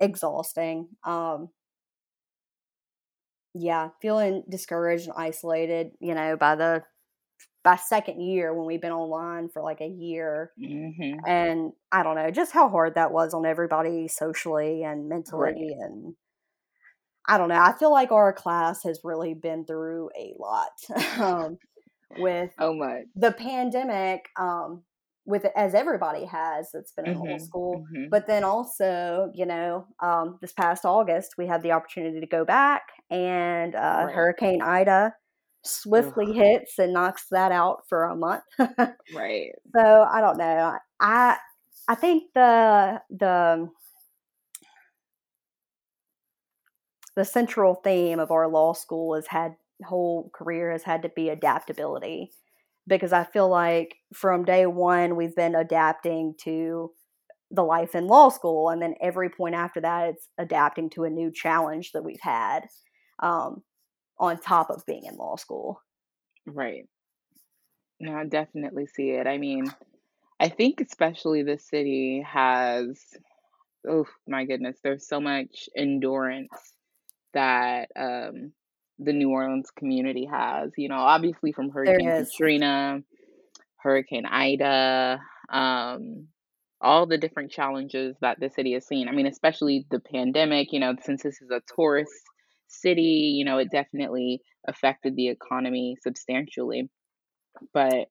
exhausting. 0.00 0.88
Um, 1.02 1.48
yeah, 3.54 3.88
feeling 4.02 4.44
discouraged 4.50 5.06
and 5.06 5.14
isolated, 5.16 5.92
you 5.98 6.14
know, 6.14 6.36
by 6.36 6.56
the 6.56 6.82
by 7.62 7.76
second 7.76 8.20
year 8.20 8.52
when 8.52 8.66
we've 8.66 8.82
been 8.82 8.92
online 8.92 9.48
for 9.48 9.62
like 9.62 9.80
a 9.80 9.88
year. 9.88 10.52
Mm-hmm. 10.62 11.20
And 11.26 11.72
I 11.90 12.02
don't 12.02 12.16
know, 12.16 12.30
just 12.30 12.52
how 12.52 12.68
hard 12.68 12.96
that 12.96 13.12
was 13.12 13.32
on 13.32 13.46
everybody 13.46 14.08
socially 14.08 14.82
and 14.82 15.08
mentally 15.08 15.42
right. 15.42 15.88
and 15.88 16.14
I 17.26 17.38
don't 17.38 17.48
know. 17.48 17.58
I 17.58 17.72
feel 17.72 17.90
like 17.90 18.12
our 18.12 18.34
class 18.34 18.82
has 18.82 19.00
really 19.02 19.32
been 19.32 19.64
through 19.64 20.10
a 20.14 20.34
lot. 20.38 21.18
um, 21.18 21.56
with 22.18 22.50
oh 22.58 22.74
my 22.74 23.02
the 23.16 23.32
pandemic 23.32 24.28
um 24.38 24.82
with 25.26 25.46
as 25.56 25.74
everybody 25.74 26.24
has 26.24 26.68
that's 26.72 26.92
been 26.92 27.06
in 27.06 27.18
mm-hmm, 27.18 27.38
school 27.38 27.84
mm-hmm. 27.92 28.08
but 28.10 28.26
then 28.26 28.44
also 28.44 29.30
you 29.34 29.46
know 29.46 29.86
um 30.02 30.38
this 30.40 30.52
past 30.52 30.84
august 30.84 31.34
we 31.38 31.46
had 31.46 31.62
the 31.62 31.72
opportunity 31.72 32.20
to 32.20 32.26
go 32.26 32.44
back 32.44 32.82
and 33.10 33.74
uh 33.74 34.04
right. 34.06 34.14
hurricane 34.14 34.60
ida 34.60 35.14
swiftly 35.62 36.26
Ugh. 36.28 36.34
hits 36.34 36.78
and 36.78 36.92
knocks 36.92 37.26
that 37.30 37.52
out 37.52 37.78
for 37.88 38.04
a 38.04 38.16
month 38.16 38.42
right 39.14 39.50
so 39.74 40.06
i 40.10 40.20
don't 40.20 40.36
know 40.36 40.76
i 41.00 41.36
i 41.88 41.94
think 41.94 42.24
the 42.34 43.00
the 43.08 43.68
the 47.16 47.24
central 47.24 47.76
theme 47.76 48.18
of 48.18 48.30
our 48.30 48.48
law 48.48 48.72
school 48.72 49.14
has 49.14 49.28
had 49.28 49.54
whole 49.82 50.30
career 50.34 50.72
has 50.72 50.82
had 50.82 51.02
to 51.02 51.08
be 51.08 51.28
adaptability 51.28 52.30
because 52.86 53.12
I 53.12 53.24
feel 53.24 53.48
like 53.48 53.96
from 54.12 54.44
day 54.44 54.66
one 54.66 55.16
we've 55.16 55.34
been 55.34 55.54
adapting 55.54 56.34
to 56.42 56.92
the 57.50 57.62
life 57.64 57.94
in 57.94 58.06
law 58.06 58.28
school, 58.30 58.68
and 58.70 58.82
then 58.82 58.94
every 59.00 59.30
point 59.30 59.54
after 59.54 59.80
that 59.80 60.10
it's 60.10 60.28
adapting 60.38 60.90
to 60.90 61.04
a 61.04 61.10
new 61.10 61.30
challenge 61.30 61.92
that 61.92 62.04
we've 62.04 62.20
had 62.20 62.66
um, 63.22 63.62
on 64.18 64.38
top 64.38 64.70
of 64.70 64.84
being 64.86 65.04
in 65.04 65.16
law 65.16 65.36
school. 65.36 65.80
Right. 66.46 66.86
No, 68.00 68.16
I 68.16 68.24
definitely 68.24 68.86
see 68.86 69.10
it. 69.10 69.26
I 69.26 69.38
mean, 69.38 69.66
I 70.40 70.48
think 70.48 70.80
especially 70.80 71.42
the 71.42 71.58
city 71.58 72.22
has, 72.26 73.00
oh 73.88 74.06
my 74.26 74.44
goodness, 74.44 74.78
there's 74.82 75.06
so 75.06 75.20
much 75.20 75.68
endurance 75.76 76.74
that 77.32 77.90
um, 77.96 78.52
the 78.98 79.12
New 79.12 79.30
Orleans 79.30 79.70
community 79.76 80.26
has. 80.30 80.72
You 80.76 80.88
know, 80.88 80.96
obviously 80.96 81.52
from 81.52 81.70
Hurricane 81.70 82.24
Katrina, 82.24 83.00
Hurricane 83.76 84.26
Ida, 84.26 85.20
um, 85.50 86.28
all 86.80 87.06
the 87.06 87.18
different 87.18 87.50
challenges 87.50 88.16
that 88.20 88.38
the 88.40 88.50
city 88.50 88.72
has 88.74 88.86
seen. 88.86 89.08
I 89.08 89.12
mean, 89.12 89.26
especially 89.26 89.86
the 89.90 90.00
pandemic, 90.00 90.72
you 90.72 90.80
know, 90.80 90.94
since 91.02 91.22
this 91.22 91.40
is 91.40 91.50
a 91.50 91.62
tourist 91.74 92.12
city, 92.68 93.34
you 93.36 93.44
know, 93.44 93.58
it 93.58 93.70
definitely 93.70 94.40
affected 94.66 95.16
the 95.16 95.28
economy 95.28 95.96
substantially. 96.02 96.90
But 97.72 98.08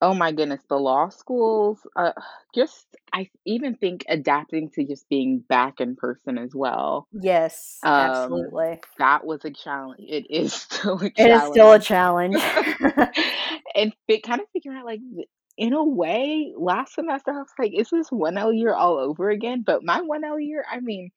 oh 0.00 0.14
my 0.14 0.32
goodness, 0.32 0.60
the 0.68 0.76
law 0.76 1.08
schools, 1.08 1.78
uh, 1.96 2.12
just 2.54 2.86
I 3.12 3.30
even 3.44 3.74
think 3.76 4.04
adapting 4.08 4.70
to 4.70 4.84
just 4.84 5.08
being 5.08 5.40
back 5.40 5.80
in 5.80 5.96
person 5.96 6.38
as 6.38 6.54
well. 6.54 7.08
Yes, 7.12 7.78
Um, 7.82 7.92
absolutely. 7.92 8.80
that 8.98 9.24
was 9.24 9.44
a 9.44 9.50
challenge. 9.50 10.00
It 10.00 10.26
is 10.30 10.52
still 10.70 11.00
a 11.00 11.10
It 11.16 11.30
is 11.30 11.42
still 11.44 11.72
a 11.72 11.78
challenge. 11.78 12.38
challenge. 12.38 12.40
and 13.74 13.92
fi- 14.06 14.20
kind 14.20 14.40
of 14.40 14.46
figuring 14.52 14.78
out 14.78 14.84
like 14.84 15.00
th- 15.14 15.28
in 15.56 15.72
a 15.72 15.82
way, 15.84 16.52
last 16.56 16.94
semester 16.94 17.32
I 17.32 17.38
was 17.38 17.48
like, 17.58 17.72
is 17.74 17.90
this 17.90 18.10
one 18.10 18.38
L 18.38 18.52
year 18.52 18.74
all 18.74 18.98
over 18.98 19.28
again? 19.30 19.62
But 19.66 19.82
my 19.84 20.00
one 20.00 20.22
L 20.24 20.38
year, 20.38 20.64
I 20.70 20.80
mean, 20.80 21.10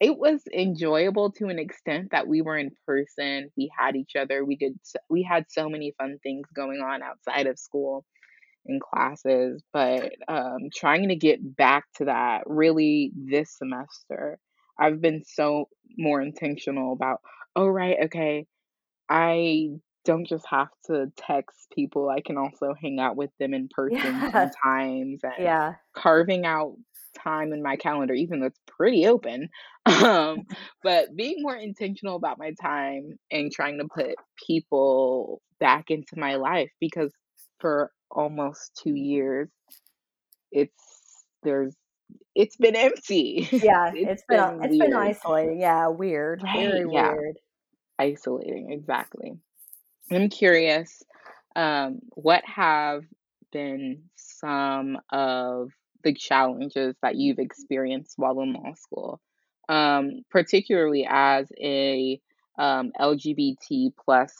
it 0.00 0.16
was 0.16 0.42
enjoyable 0.52 1.30
to 1.32 1.48
an 1.48 1.58
extent 1.58 2.08
that 2.12 2.26
we 2.26 2.40
were 2.40 2.56
in 2.56 2.70
person. 2.86 3.50
We 3.56 3.70
had 3.78 3.96
each 3.96 4.16
other. 4.16 4.44
We 4.44 4.56
did. 4.56 4.78
We 5.10 5.22
had 5.22 5.46
so 5.48 5.68
many 5.68 5.94
fun 5.98 6.18
things 6.22 6.48
going 6.54 6.80
on 6.80 7.02
outside 7.02 7.46
of 7.46 7.58
school 7.58 8.06
in 8.64 8.80
classes. 8.80 9.62
But 9.72 10.12
um, 10.26 10.70
trying 10.74 11.08
to 11.08 11.16
get 11.16 11.56
back 11.56 11.84
to 11.96 12.06
that 12.06 12.44
really 12.46 13.12
this 13.14 13.56
semester, 13.58 14.38
I've 14.78 15.02
been 15.02 15.22
so 15.26 15.68
more 15.98 16.22
intentional 16.22 16.94
about. 16.94 17.20
Oh 17.54 17.66
right, 17.66 17.96
okay. 18.04 18.46
I 19.10 19.70
don't 20.04 20.26
just 20.26 20.46
have 20.48 20.68
to 20.86 21.12
text 21.16 21.68
people, 21.74 22.08
I 22.08 22.20
can 22.20 22.38
also 22.38 22.74
hang 22.80 22.98
out 23.00 23.16
with 23.16 23.30
them 23.38 23.52
in 23.52 23.68
person 23.68 23.98
Yeah, 23.98 24.30
sometimes 24.30 25.20
and 25.22 25.34
yeah, 25.38 25.74
carving 25.94 26.46
out 26.46 26.76
time 27.14 27.52
in 27.52 27.62
my 27.62 27.76
calendar, 27.76 28.14
even 28.14 28.40
though 28.40 28.46
it's 28.46 28.60
pretty 28.66 29.06
open. 29.06 29.48
Um, 29.86 30.44
but 30.82 31.16
being 31.16 31.36
more 31.42 31.56
intentional 31.56 32.16
about 32.16 32.38
my 32.38 32.52
time 32.60 33.18
and 33.30 33.50
trying 33.50 33.78
to 33.78 33.86
put 33.92 34.14
people 34.46 35.40
back 35.58 35.90
into 35.90 36.16
my 36.18 36.36
life 36.36 36.70
because 36.80 37.12
for 37.60 37.90
almost 38.10 38.78
two 38.82 38.94
years, 38.94 39.48
it's 40.52 41.24
there's 41.42 41.74
it's 42.34 42.56
been 42.56 42.76
empty. 42.76 43.48
yeah. 43.62 43.92
It's 43.94 44.02
It's 44.04 44.24
been 44.28 44.52
been 44.60 44.60
it's 44.62 44.76
been 44.76 44.94
isolating. 44.94 45.60
Yeah, 45.60 45.88
weird, 45.88 46.42
Right, 46.42 46.52
very 46.52 46.84
yeah, 46.86 47.14
weird. 47.14 47.38
isolating, 47.98 48.72
exactly. 48.72 49.32
I'm 50.10 50.28
curious, 50.28 51.02
um, 51.56 52.00
what 52.14 52.44
have 52.44 53.04
been 53.52 54.10
some 54.16 54.98
of 55.10 55.70
the 56.02 56.14
challenges 56.14 56.96
that 57.02 57.16
you've 57.16 57.38
experienced 57.38 58.14
while 58.16 58.40
in 58.40 58.52
law 58.52 58.74
school? 58.74 59.20
Um, 59.68 60.22
particularly 60.30 61.06
as 61.08 61.50
a 61.60 62.20
um, 62.58 62.92
LGBT 62.98 63.92
plus 64.04 64.34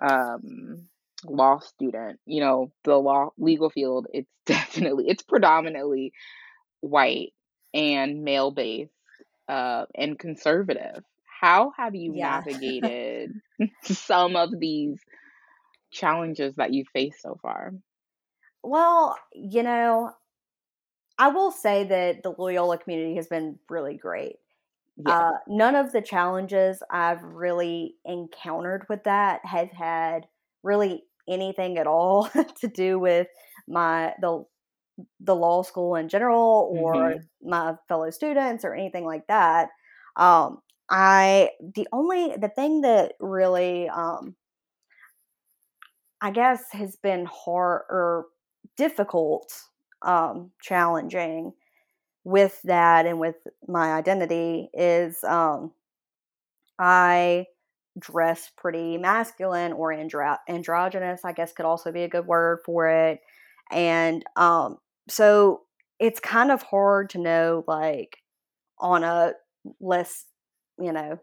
um, 0.00 0.88
law 1.24 1.58
student. 1.58 2.20
You 2.26 2.40
know, 2.40 2.72
the 2.84 2.96
law 2.96 3.30
legal 3.38 3.70
field, 3.70 4.06
it's 4.12 4.30
definitely 4.46 5.06
it's 5.08 5.22
predominantly 5.22 6.12
white 6.80 7.32
and 7.72 8.22
male 8.24 8.50
based 8.50 8.92
uh, 9.48 9.86
and 9.94 10.18
conservative. 10.18 11.04
How 11.40 11.72
have 11.76 11.94
you 11.94 12.12
Yeah. 12.12 12.20
navigated 12.20 13.32
some 13.82 14.36
of 14.36 14.50
these 14.58 14.98
challenges 15.90 16.54
that 16.56 16.72
you 16.72 16.84
faced 16.92 17.22
so 17.22 17.38
far? 17.42 17.72
Well, 18.62 19.16
you 19.32 19.62
know, 19.62 20.12
I 21.18 21.28
will 21.28 21.50
say 21.50 21.84
that 21.84 22.22
the 22.22 22.32
Loyola 22.36 22.78
community 22.78 23.14
has 23.16 23.26
been 23.28 23.58
really 23.68 23.96
great. 23.96 24.36
Yeah. 24.96 25.14
Uh, 25.14 25.32
none 25.48 25.76
of 25.76 25.92
the 25.92 26.02
challenges 26.02 26.82
I've 26.90 27.22
really 27.22 27.96
encountered 28.04 28.86
with 28.88 29.04
that 29.04 29.44
have 29.46 29.70
had 29.72 30.28
really 30.62 31.04
anything 31.28 31.78
at 31.78 31.86
all 31.86 32.28
to 32.60 32.68
do 32.68 32.98
with 32.98 33.28
my 33.68 34.14
the 34.20 34.44
the 35.20 35.36
law 35.36 35.62
school 35.62 35.96
in 35.96 36.08
general 36.08 36.70
or 36.72 37.14
Mhm. 37.14 37.28
my 37.42 37.76
fellow 37.88 38.10
students 38.10 38.64
or 38.64 38.74
anything 38.74 39.04
like 39.06 39.26
that. 39.28 39.70
Um, 40.16 40.62
I 40.90 41.50
the 41.60 41.88
only 41.92 42.36
the 42.36 42.48
thing 42.50 42.82
that 42.82 43.14
really 43.20 43.88
um, 43.88 44.36
I 46.20 46.30
guess 46.30 46.72
has 46.72 46.96
been 46.96 47.26
hard 47.26 47.82
or 47.90 48.26
difficult, 48.76 49.52
um, 50.04 50.50
challenging 50.62 51.52
with 52.24 52.60
that 52.62 53.06
and 53.06 53.20
with 53.20 53.36
my 53.68 53.92
identity 53.94 54.70
is 54.74 55.22
um, 55.24 55.72
I 56.78 57.46
dress 57.98 58.50
pretty 58.56 58.98
masculine 58.98 59.72
or 59.72 59.92
andro- 59.92 60.38
androgynous, 60.48 61.24
I 61.24 61.32
guess 61.32 61.52
could 61.52 61.66
also 61.66 61.92
be 61.92 62.02
a 62.02 62.08
good 62.08 62.26
word 62.26 62.60
for 62.64 62.88
it. 62.88 63.20
And 63.70 64.24
um, 64.36 64.78
so 65.08 65.62
it's 66.00 66.20
kind 66.20 66.50
of 66.50 66.62
hard 66.62 67.10
to 67.10 67.18
know, 67.18 67.64
like, 67.68 68.18
on 68.78 69.04
a 69.04 69.32
less, 69.80 70.24
you 70.78 70.92
know, 70.92 71.18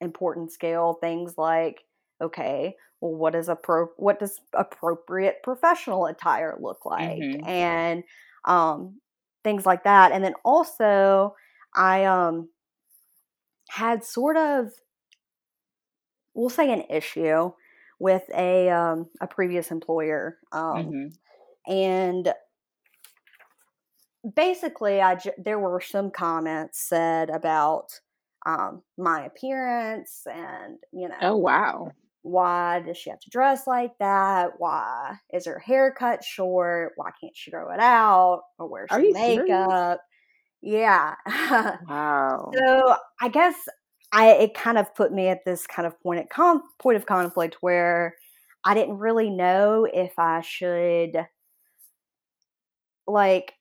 important 0.00 0.52
scale, 0.52 0.94
things 0.94 1.34
like, 1.36 1.84
okay, 2.22 2.74
well, 3.04 3.14
what 3.14 3.36
is 3.36 3.48
a 3.50 3.56
pro- 3.56 3.92
what 3.98 4.20
does 4.20 4.40
appropriate 4.54 5.42
professional 5.44 6.06
attire 6.06 6.56
look 6.60 6.86
like, 6.86 7.36
Mhm. 7.36 7.44
and 7.46 8.04
um, 8.46 9.00
things 9.44 9.66
like 9.66 9.84
that. 9.84 10.12
And 10.12 10.24
then 10.24 10.34
also, 10.44 11.36
I 11.76 12.06
um 12.06 12.50
had 13.68 14.04
sort 14.04 14.36
of 14.36 14.72
we'll 16.34 16.50
say 16.50 16.72
an 16.72 16.84
issue 16.90 17.52
with 17.98 18.24
a 18.34 18.70
um, 18.70 19.08
a 19.20 19.26
previous 19.26 19.70
employer, 19.70 20.38
um, 20.52 20.96
Mhm. 20.96 21.14
and 21.66 22.34
basically, 24.34 25.00
I 25.00 25.16
j- 25.16 25.32
there 25.38 25.58
were 25.58 25.80
some 25.80 26.10
comments 26.10 26.80
said 26.80 27.30
about 27.30 28.00
um, 28.46 28.82
my 28.98 29.24
appearance, 29.24 30.26
and 30.30 30.78
you 30.92 31.08
know 31.08 31.16
Oh, 31.20 31.36
wow. 31.36 31.92
Why 32.24 32.80
does 32.80 32.96
she 32.96 33.10
have 33.10 33.20
to 33.20 33.28
dress 33.28 33.66
like 33.66 33.92
that? 33.98 34.52
Why 34.56 35.16
is 35.32 35.44
her 35.44 35.58
hair 35.58 35.92
cut 35.92 36.24
short? 36.24 36.94
Why 36.96 37.10
can't 37.20 37.36
she 37.36 37.50
grow 37.50 37.70
it 37.70 37.80
out 37.80 38.44
or 38.58 38.66
wear 38.66 38.88
some 38.88 39.02
you 39.04 39.14
serious? 39.14 39.46
makeup? 39.46 40.00
Yeah. 40.62 41.14
Wow. 41.86 42.50
So 42.54 42.96
I 43.20 43.28
guess 43.28 43.54
I 44.10 44.30
it 44.30 44.54
kind 44.54 44.78
of 44.78 44.94
put 44.94 45.12
me 45.12 45.28
at 45.28 45.44
this 45.44 45.66
kind 45.66 45.86
of 45.86 46.00
point 46.00 46.20
at 46.20 46.30
con- 46.30 46.62
point 46.80 46.96
of 46.96 47.04
conflict 47.04 47.58
where 47.60 48.16
I 48.64 48.72
didn't 48.72 48.96
really 48.96 49.28
know 49.28 49.86
if 49.92 50.18
I 50.18 50.40
should 50.40 51.26
like 53.06 53.52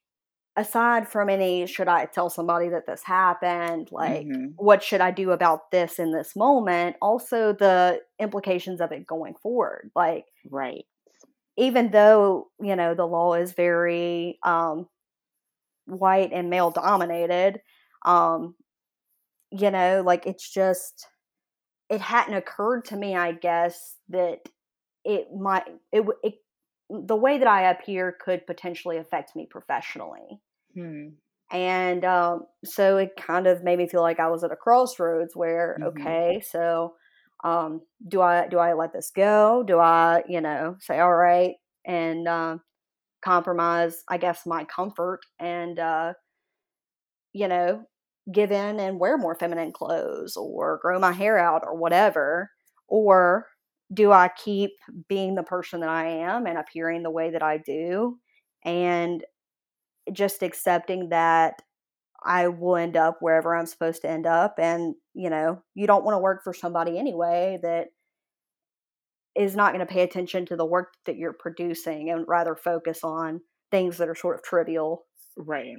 aside 0.56 1.08
from 1.08 1.30
any 1.30 1.66
should 1.68 1.88
I 1.88 2.06
tell 2.06 2.30
somebody 2.30 2.70
that 2.70 2.86
this 2.88 3.04
happened, 3.04 3.92
like 3.92 4.28
Mhm. 4.28 4.58
what 4.58 4.84
should 4.84 5.02
I 5.02 5.12
do 5.12 5.32
about 5.32 5.72
this 5.72 6.00
in 6.00 6.12
this 6.12 6.36
moment? 6.36 6.96
Also 7.02 7.54
the 7.54 8.02
implications 8.20 8.82
of 8.82 8.92
it 8.92 9.08
going 9.08 9.36
forward. 9.36 9.92
Like 9.96 10.26
Right. 10.50 10.86
even 11.58 11.92
though, 11.92 12.50
you 12.60 12.76
know, 12.76 12.96
the 12.96 13.06
law 13.06 13.34
is 13.36 13.54
very 13.54 14.40
um 14.44 14.88
white 15.86 16.32
and 16.34 16.50
male 16.50 16.72
dominated, 16.72 17.62
um 18.06 18.56
you 19.52 19.72
know, 19.72 20.04
like 20.06 20.26
it's 20.26 20.50
just 20.50 21.08
it 21.90 22.02
hadn't 22.02 22.36
occurred 22.36 22.86
to 22.86 22.98
me, 22.98 23.16
I 23.16 23.34
guess, 23.34 23.98
that 24.10 24.42
it 25.06 25.30
might 25.34 25.66
it, 25.92 26.06
it 26.24 26.36
the 26.94 27.16
way 27.18 27.38
that 27.40 27.48
I 27.48 27.70
appear 27.72 28.14
could 28.22 28.48
potentially 28.48 28.98
affect 28.98 29.36
me 29.36 29.48
professionally. 29.50 30.42
Hmm. 30.76 31.18
And 31.52 32.04
um, 32.04 32.46
so 32.66 32.98
it 32.98 33.16
kind 33.16 33.46
of 33.48 33.64
made 33.64 33.78
me 33.78 33.88
feel 33.88 34.02
like 34.02 34.20
I 34.20 34.28
was 34.30 34.44
at 34.44 34.52
a 34.52 34.56
crossroads 34.56 35.36
where, 35.36 35.78
Mhm. 35.78 35.84
okay, 35.86 36.42
so 36.42 36.96
um, 37.44 37.82
do 38.08 38.22
I 38.22 38.48
do 38.48 38.58
I 38.58 38.74
let 38.74 38.94
this 38.94 39.12
go? 39.16 39.64
Do 39.64 39.78
I, 39.80 40.24
you 40.28 40.42
know, 40.42 40.78
say 40.80 41.00
all 41.00 41.14
right 41.14 41.56
and 41.86 42.28
uh, 42.28 42.58
compromise, 43.24 44.04
I 44.10 44.18
guess, 44.18 44.46
my 44.46 44.66
comfort 44.66 45.22
and 45.40 45.80
uh, 45.80 46.14
you 47.34 47.48
know, 47.48 47.86
give 48.32 48.52
in 48.52 48.80
and 48.80 49.00
wear 49.00 49.18
more 49.18 49.36
feminine 49.36 49.72
clothes 49.72 50.38
or 50.38 50.80
grow 50.82 51.00
my 51.00 51.12
hair 51.12 51.38
out 51.38 51.64
or 51.66 51.76
whatever? 51.76 52.50
Or 52.88 53.48
do 53.94 54.12
I 54.12 54.30
keep 54.30 54.72
being 55.08 55.36
the 55.36 55.44
person 55.44 55.82
that 55.82 55.90
I 55.90 56.08
am 56.08 56.46
and 56.46 56.58
appearing 56.58 57.04
the 57.04 57.12
way 57.12 57.32
that 57.32 57.44
I 57.44 57.58
do 57.58 58.18
and 58.66 59.24
just 60.12 60.44
accepting 60.44 61.10
that 61.10 61.62
I 62.26 62.48
will 62.48 62.78
end 62.78 62.98
up 62.98 63.18
wherever 63.20 63.56
I'm 63.56 63.66
supposed 63.66 64.02
to 64.04 64.10
end 64.10 64.26
up? 64.26 64.56
And, 64.60 64.96
you 65.14 65.30
know, 65.30 65.62
you 65.76 65.88
don't 65.88 66.06
want 66.06 66.16
to 66.16 66.20
work 66.20 66.44
for 66.44 66.54
somebody 66.54 66.98
anyway 66.98 67.60
that 67.64 67.88
is 69.36 69.56
not 69.56 69.74
going 69.74 69.86
to 69.86 69.92
pay 69.92 70.02
attention 70.02 70.46
to 70.46 70.56
the 70.56 70.66
work 70.66 70.94
that 71.06 71.18
you're 71.18 71.34
producing 71.34 72.10
and 72.10 72.26
rather 72.28 72.56
focus 72.56 73.04
on 73.04 73.42
things 73.72 73.98
that 73.98 74.10
are 74.10 74.16
sort 74.16 74.36
of 74.36 74.44
trivial. 74.44 75.06
Right. 75.36 75.78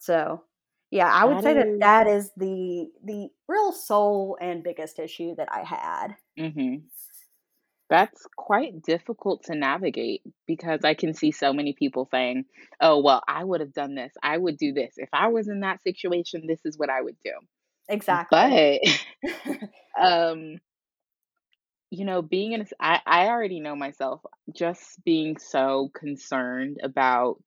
So, 0.00 0.44
yeah, 0.90 1.08
I 1.12 1.24
would 1.24 1.40
That 1.40 1.42
say 1.42 1.54
that 1.54 1.68
is 1.78 1.80
that 1.80 2.06
is 2.06 2.32
the 2.36 2.90
the 3.02 3.30
real 3.48 3.72
soul 3.72 4.36
and 4.40 4.62
biggest 4.62 4.98
issue 4.98 5.34
that 5.36 5.48
I 5.52 5.62
had. 5.64 6.16
mhm. 6.36 6.88
That's 7.90 8.26
quite 8.36 8.82
difficult 8.82 9.44
to 9.44 9.54
navigate 9.54 10.22
because 10.46 10.80
I 10.84 10.92
can 10.94 11.14
see 11.14 11.30
so 11.30 11.52
many 11.54 11.72
people 11.72 12.06
saying, 12.10 12.44
"Oh, 12.80 13.00
well, 13.00 13.22
I 13.28 13.44
would 13.44 13.60
have 13.60 13.72
done 13.72 13.94
this. 13.94 14.12
I 14.22 14.36
would 14.36 14.58
do 14.58 14.72
this. 14.74 14.94
If 14.98 15.08
I 15.12 15.28
was 15.28 15.48
in 15.48 15.60
that 15.60 15.82
situation, 15.82 16.46
this 16.46 16.60
is 16.66 16.78
what 16.78 16.90
I 16.90 17.00
would 17.02 17.16
do." 17.24 17.32
Exactly. 17.88 18.50
But 18.50 18.80
um, 20.00 20.58
you 21.90 22.04
know, 22.04 22.20
being 22.22 22.52
in 22.52 22.62
a 22.62 22.66
I 22.80 23.00
I 23.06 23.26
already 23.28 23.60
know 23.60 23.74
myself, 23.74 24.20
just 24.54 25.02
being 25.04 25.38
so 25.38 25.90
concerned 25.94 26.78
about 26.82 27.42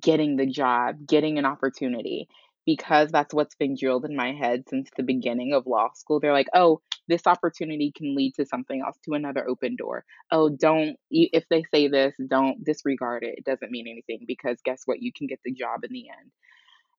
getting 0.00 0.36
the 0.36 0.46
job, 0.46 1.06
getting 1.06 1.38
an 1.38 1.44
opportunity, 1.44 2.28
because 2.66 3.10
that's 3.10 3.34
what's 3.34 3.54
been 3.54 3.76
drilled 3.76 4.04
in 4.04 4.16
my 4.16 4.32
head 4.32 4.64
since 4.68 4.90
the 4.96 5.02
beginning 5.02 5.52
of 5.52 5.66
law 5.66 5.90
school. 5.94 6.20
They're 6.20 6.32
like, 6.32 6.48
"Oh, 6.54 6.80
this 7.08 7.26
opportunity 7.26 7.92
can 7.96 8.14
lead 8.14 8.34
to 8.36 8.46
something 8.46 8.82
else, 8.84 8.98
to 9.04 9.14
another 9.14 9.48
open 9.48 9.76
door. 9.76 10.04
Oh, 10.30 10.48
don't 10.48 10.96
if 11.10 11.44
they 11.50 11.64
say 11.72 11.88
this, 11.88 12.14
don't 12.28 12.64
disregard 12.64 13.22
it. 13.24 13.38
It 13.38 13.44
doesn't 13.44 13.70
mean 13.70 13.86
anything 13.88 14.24
because 14.26 14.58
guess 14.64 14.82
what? 14.86 15.02
You 15.02 15.12
can 15.12 15.26
get 15.26 15.40
the 15.44 15.52
job 15.52 15.84
in 15.84 15.92
the 15.92 16.08
end." 16.08 16.30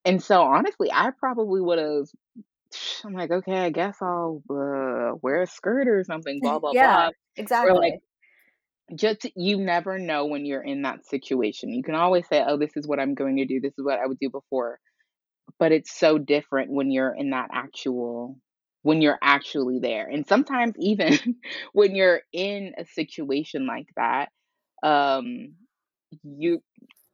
And 0.06 0.22
so, 0.24 0.44
honestly, 0.44 0.92
I 0.94 1.12
probably 1.12 1.62
would've 1.62 2.10
I'm 3.06 3.14
like, 3.14 3.32
"Okay, 3.32 3.58
I 3.58 3.70
guess 3.70 3.98
I'll, 4.02 4.42
uh, 4.50 5.16
wear 5.22 5.42
a 5.42 5.48
skirt 5.48 5.88
or 5.88 6.04
something, 6.04 6.40
blah, 6.42 6.60
blah, 6.60 6.74
blah. 6.74 6.82
Yeah, 6.82 7.10
blah." 7.38 7.64
Or, 7.64 7.76
like, 7.76 7.94
exactly. 7.94 8.02
just 8.96 9.26
you 9.36 9.58
never 9.58 9.98
know 10.00 10.26
when 10.26 10.46
you're 10.46 10.64
in 10.64 10.84
that 10.84 11.06
situation. 11.06 11.72
You 11.74 11.84
can 11.84 11.96
always 11.96 12.28
say, 12.28 12.44
"Oh, 12.46 12.58
this 12.58 12.76
is 12.78 12.88
what 12.88 13.00
I'm 13.00 13.16
going 13.16 13.38
to 13.38 13.46
do. 13.46 13.60
This 13.62 13.74
is 13.78 13.86
what 13.86 14.00
I 14.00 14.08
would 14.08 14.20
do 14.20 14.30
before." 14.30 14.80
But 15.60 15.72
it's 15.72 15.92
so 15.98 16.18
different 16.18 16.72
when 16.72 16.92
you're 16.92 17.14
in 17.16 17.32
that 17.32 17.50
actual 17.54 18.40
when 18.84 19.02
you're 19.02 19.20
actually 19.24 19.80
there. 19.80 20.08
And 20.08 20.28
sometimes 20.28 20.76
even 20.80 21.18
when 21.74 21.96
you're 21.96 22.22
in 22.34 22.74
a 22.78 22.86
situation 22.86 23.66
like 23.66 23.88
that, 23.96 24.30
um, 24.84 25.56
you 26.24 26.62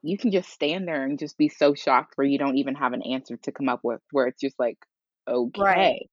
you 0.03 0.17
can 0.17 0.31
just 0.31 0.49
stand 0.49 0.87
there 0.87 1.03
and 1.05 1.19
just 1.19 1.37
be 1.37 1.49
so 1.49 1.73
shocked 1.75 2.13
where 2.15 2.27
you 2.27 2.37
don't 2.39 2.57
even 2.57 2.75
have 2.75 2.93
an 2.93 3.03
answer 3.03 3.37
to 3.37 3.51
come 3.51 3.69
up 3.69 3.81
with, 3.83 4.01
where 4.11 4.27
it's 4.27 4.41
just 4.41 4.59
like, 4.59 4.77
Right. 5.55 5.93
"Okay." 5.93 6.09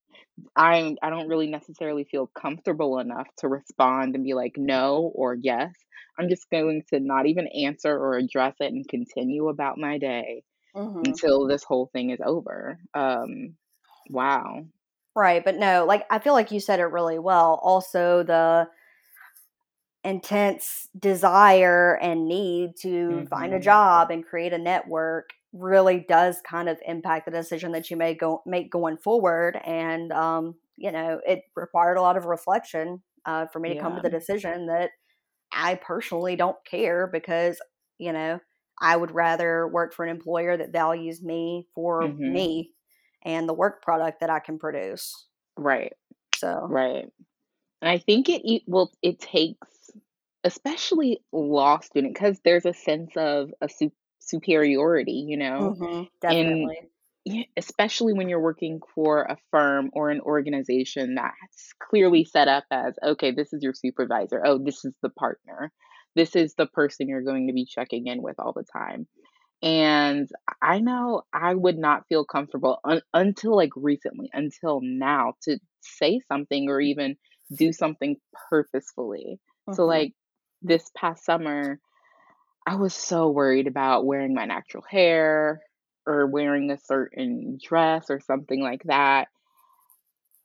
I 0.56 0.96
I 1.02 1.10
don't 1.10 1.28
really 1.28 1.48
necessarily 1.48 2.04
feel 2.04 2.28
comfortable 2.28 2.98
enough 2.98 3.28
to 3.38 3.48
respond 3.48 4.14
and 4.14 4.24
be 4.24 4.34
like, 4.34 4.56
"No," 4.58 5.12
or 5.14 5.34
"Yes." 5.34 5.72
I'm 6.18 6.28
just 6.28 6.50
going 6.50 6.82
to 6.92 7.00
not 7.00 7.26
even 7.26 7.48
answer 7.48 7.92
or 7.96 8.16
address 8.16 8.56
it 8.60 8.72
and 8.72 8.86
continue 8.88 9.48
about 9.48 9.78
my 9.78 9.98
day 9.98 10.44
Mhm. 10.78 11.18
until 11.18 11.46
this 11.46 11.64
whole 11.64 11.88
thing 11.92 12.10
is 12.10 12.20
over. 12.24 12.78
Um, 12.94 13.56
wow. 14.10 14.64
Right, 15.14 15.44
but 15.44 15.56
no, 15.56 15.84
like, 15.84 16.06
I 16.10 16.18
feel 16.20 16.32
like 16.32 16.52
you 16.52 16.60
said 16.60 16.78
it 16.80 16.84
really 16.84 17.18
well. 17.18 17.58
Also, 17.62 18.22
the 18.22 18.70
intense 20.04 20.88
desire 20.98 21.96
and 22.00 22.26
need 22.28 22.76
to 22.80 23.24
find 23.28 23.52
a 23.52 23.58
Mhm. 23.58 23.60
job 23.60 24.10
and 24.10 24.24
create 24.24 24.52
a 24.52 24.58
network 24.58 25.30
really 25.52 26.00
does 26.08 26.40
kind 26.42 26.68
of 26.68 26.78
impact 26.86 27.24
the 27.24 27.30
decision 27.32 27.72
that 27.72 27.90
you 27.90 27.96
may 27.96 28.14
go 28.14 28.42
make 28.46 28.70
going 28.70 28.96
forward. 28.96 29.56
And 29.64 30.12
um, 30.12 30.56
you 30.76 30.92
know, 30.92 31.20
it 31.26 31.42
required 31.56 31.96
a 31.96 32.00
lot 32.02 32.16
of 32.16 32.26
reflection 32.26 33.02
uh, 33.26 33.46
for 33.46 33.58
me 33.58 33.68
to 33.70 33.76
come 33.76 33.96
to 33.96 34.00
the 34.00 34.10
decision 34.10 34.66
that 34.66 34.90
I 35.52 35.76
personally 35.76 36.36
don't 36.36 36.58
care 36.66 37.06
because 37.08 37.60
you 37.98 38.12
know 38.12 38.40
I 38.80 38.96
would 38.96 39.12
rather 39.12 39.68
work 39.68 39.94
for 39.94 40.04
an 40.04 40.10
employer 40.10 40.56
that 40.56 40.70
values 40.72 41.22
me 41.22 41.68
for 41.74 42.16
Mhm. 42.18 42.18
me 42.26 42.72
and 43.24 43.48
the 43.48 43.54
work 43.54 43.82
product 43.82 44.20
that 44.20 44.30
I 44.30 44.40
can 44.40 44.58
produce. 44.58 45.28
Right. 45.56 45.92
So 46.34 46.70
Right. 46.70 47.06
And 47.82 47.90
I 47.90 47.98
think 47.98 48.28
it 48.28 48.62
well, 48.66 48.92
it 49.02 49.20
takes 49.20 49.90
especially 50.44 51.20
law 51.32 51.80
student, 51.80 52.14
because 52.14 52.40
there's 52.44 52.66
a 52.66 52.74
sense 52.74 53.12
of 53.16 53.50
a 53.62 53.68
su 53.68 53.92
superiority, 54.20 55.24
you 55.28 55.36
know? 55.38 55.76
Mhm, 55.76 56.08
And 56.28 56.72
definitely. 56.72 56.90
yeah, 57.26 57.44
especially 57.56 58.14
when 58.14 58.28
you're 58.28 58.40
working 58.42 58.80
for 58.94 59.24
a 59.24 59.38
firm 59.52 59.90
or 59.94 60.10
an 60.10 60.20
organization 60.22 61.16
that's 61.16 61.74
clearly 61.80 62.24
set 62.24 62.48
up 62.48 62.64
as, 62.72 62.98
"Okay, 63.04 63.32
this 63.32 63.52
is 63.52 63.62
your 63.62 63.74
supervisor. 63.74 64.42
Oh, 64.46 64.58
this 64.58 64.84
is 64.84 64.94
the 65.02 65.10
partner. 65.10 65.72
This 66.16 66.36
is 66.36 66.54
the 66.54 66.66
person 66.66 67.08
you're 67.08 67.22
going 67.22 67.46
to 67.48 67.52
be 67.52 67.64
checking 67.66 68.06
in 68.06 68.22
with 68.22 68.36
all 68.38 68.52
the 68.52 68.64
time." 68.64 69.08
And 69.62 70.28
I 70.62 70.80
know 70.80 71.22
I 71.32 71.54
would 71.54 71.78
not 71.78 72.06
feel 72.08 72.24
comfortable 72.24 72.80
un 72.84 73.02
until, 73.14 73.56
like, 73.56 73.70
recently, 73.76 74.30
until 74.34 74.80
now 74.82 75.34
to 75.44 75.58
say 75.82 76.20
something 76.28 76.68
or 76.70 76.80
even 76.80 77.16
do 77.56 77.72
something 77.72 78.16
purposefully. 78.50 79.40
So, 79.72 79.86
Mhm. 79.86 79.86
like, 79.86 80.14
this 80.62 80.90
past 80.96 81.24
summer, 81.24 81.80
I 82.66 82.76
was 82.76 82.94
so 82.94 83.30
worried 83.30 83.66
about 83.68 84.06
wearing 84.06 84.34
my 84.34 84.46
natural 84.46 84.84
hair 84.88 85.62
or 86.06 86.26
wearing 86.28 86.70
a 86.70 86.78
certain 86.78 87.58
dress 87.62 88.10
or 88.10 88.20
something 88.20 88.62
like 88.62 88.82
that. 88.84 89.28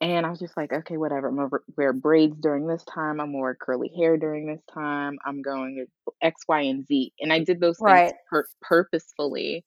And 0.04 0.26
I 0.26 0.30
was 0.30 0.38
just 0.38 0.54
like, 0.54 0.70
"Okay, 0.70 0.98
whatever. 0.98 1.28
I'm 1.28 1.36
gonna 1.36 1.48
wear 1.78 1.94
braids 1.94 2.36
during 2.38 2.66
this 2.66 2.84
time. 2.84 3.20
I'm 3.20 3.28
gonna 3.32 3.38
wear 3.38 3.54
curly 3.54 3.88
hair 3.88 4.18
during 4.18 4.46
this 4.46 4.62
time. 4.66 5.18
I'm 5.24 5.40
going 5.40 5.86
X, 6.20 6.42
Y, 6.46 6.60
and 6.60 6.86
Z." 6.86 7.14
And 7.20 7.32
I 7.32 7.38
did 7.38 7.58
those 7.58 7.80
things 7.80 8.02
Right. 8.02 8.14
pur 8.28 8.44
purposefully 8.60 9.64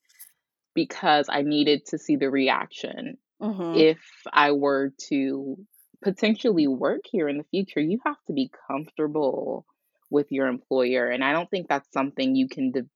because 0.75 1.27
I 1.29 1.41
needed 1.43 1.85
to 1.87 1.97
see 1.97 2.15
the 2.17 2.29
reaction. 2.29 3.17
Mhm. 3.39 3.73
If 3.73 3.99
I 4.33 4.51
were 4.53 4.93
to 5.09 5.57
potentially 6.03 6.67
work 6.67 7.01
here 7.09 7.27
in 7.29 7.37
the 7.39 7.45
future, 7.45 7.81
you 7.81 7.99
have 8.05 8.23
to 8.27 8.33
be 8.33 8.51
comfortable 8.67 9.65
with 10.11 10.31
your 10.31 10.47
employer, 10.47 11.07
and 11.09 11.23
I 11.23 11.33
don't 11.33 11.49
think 11.49 11.67
that's 11.69 11.91
something 11.91 12.35
you 12.35 12.47
can 12.49 12.71
de 12.71 12.87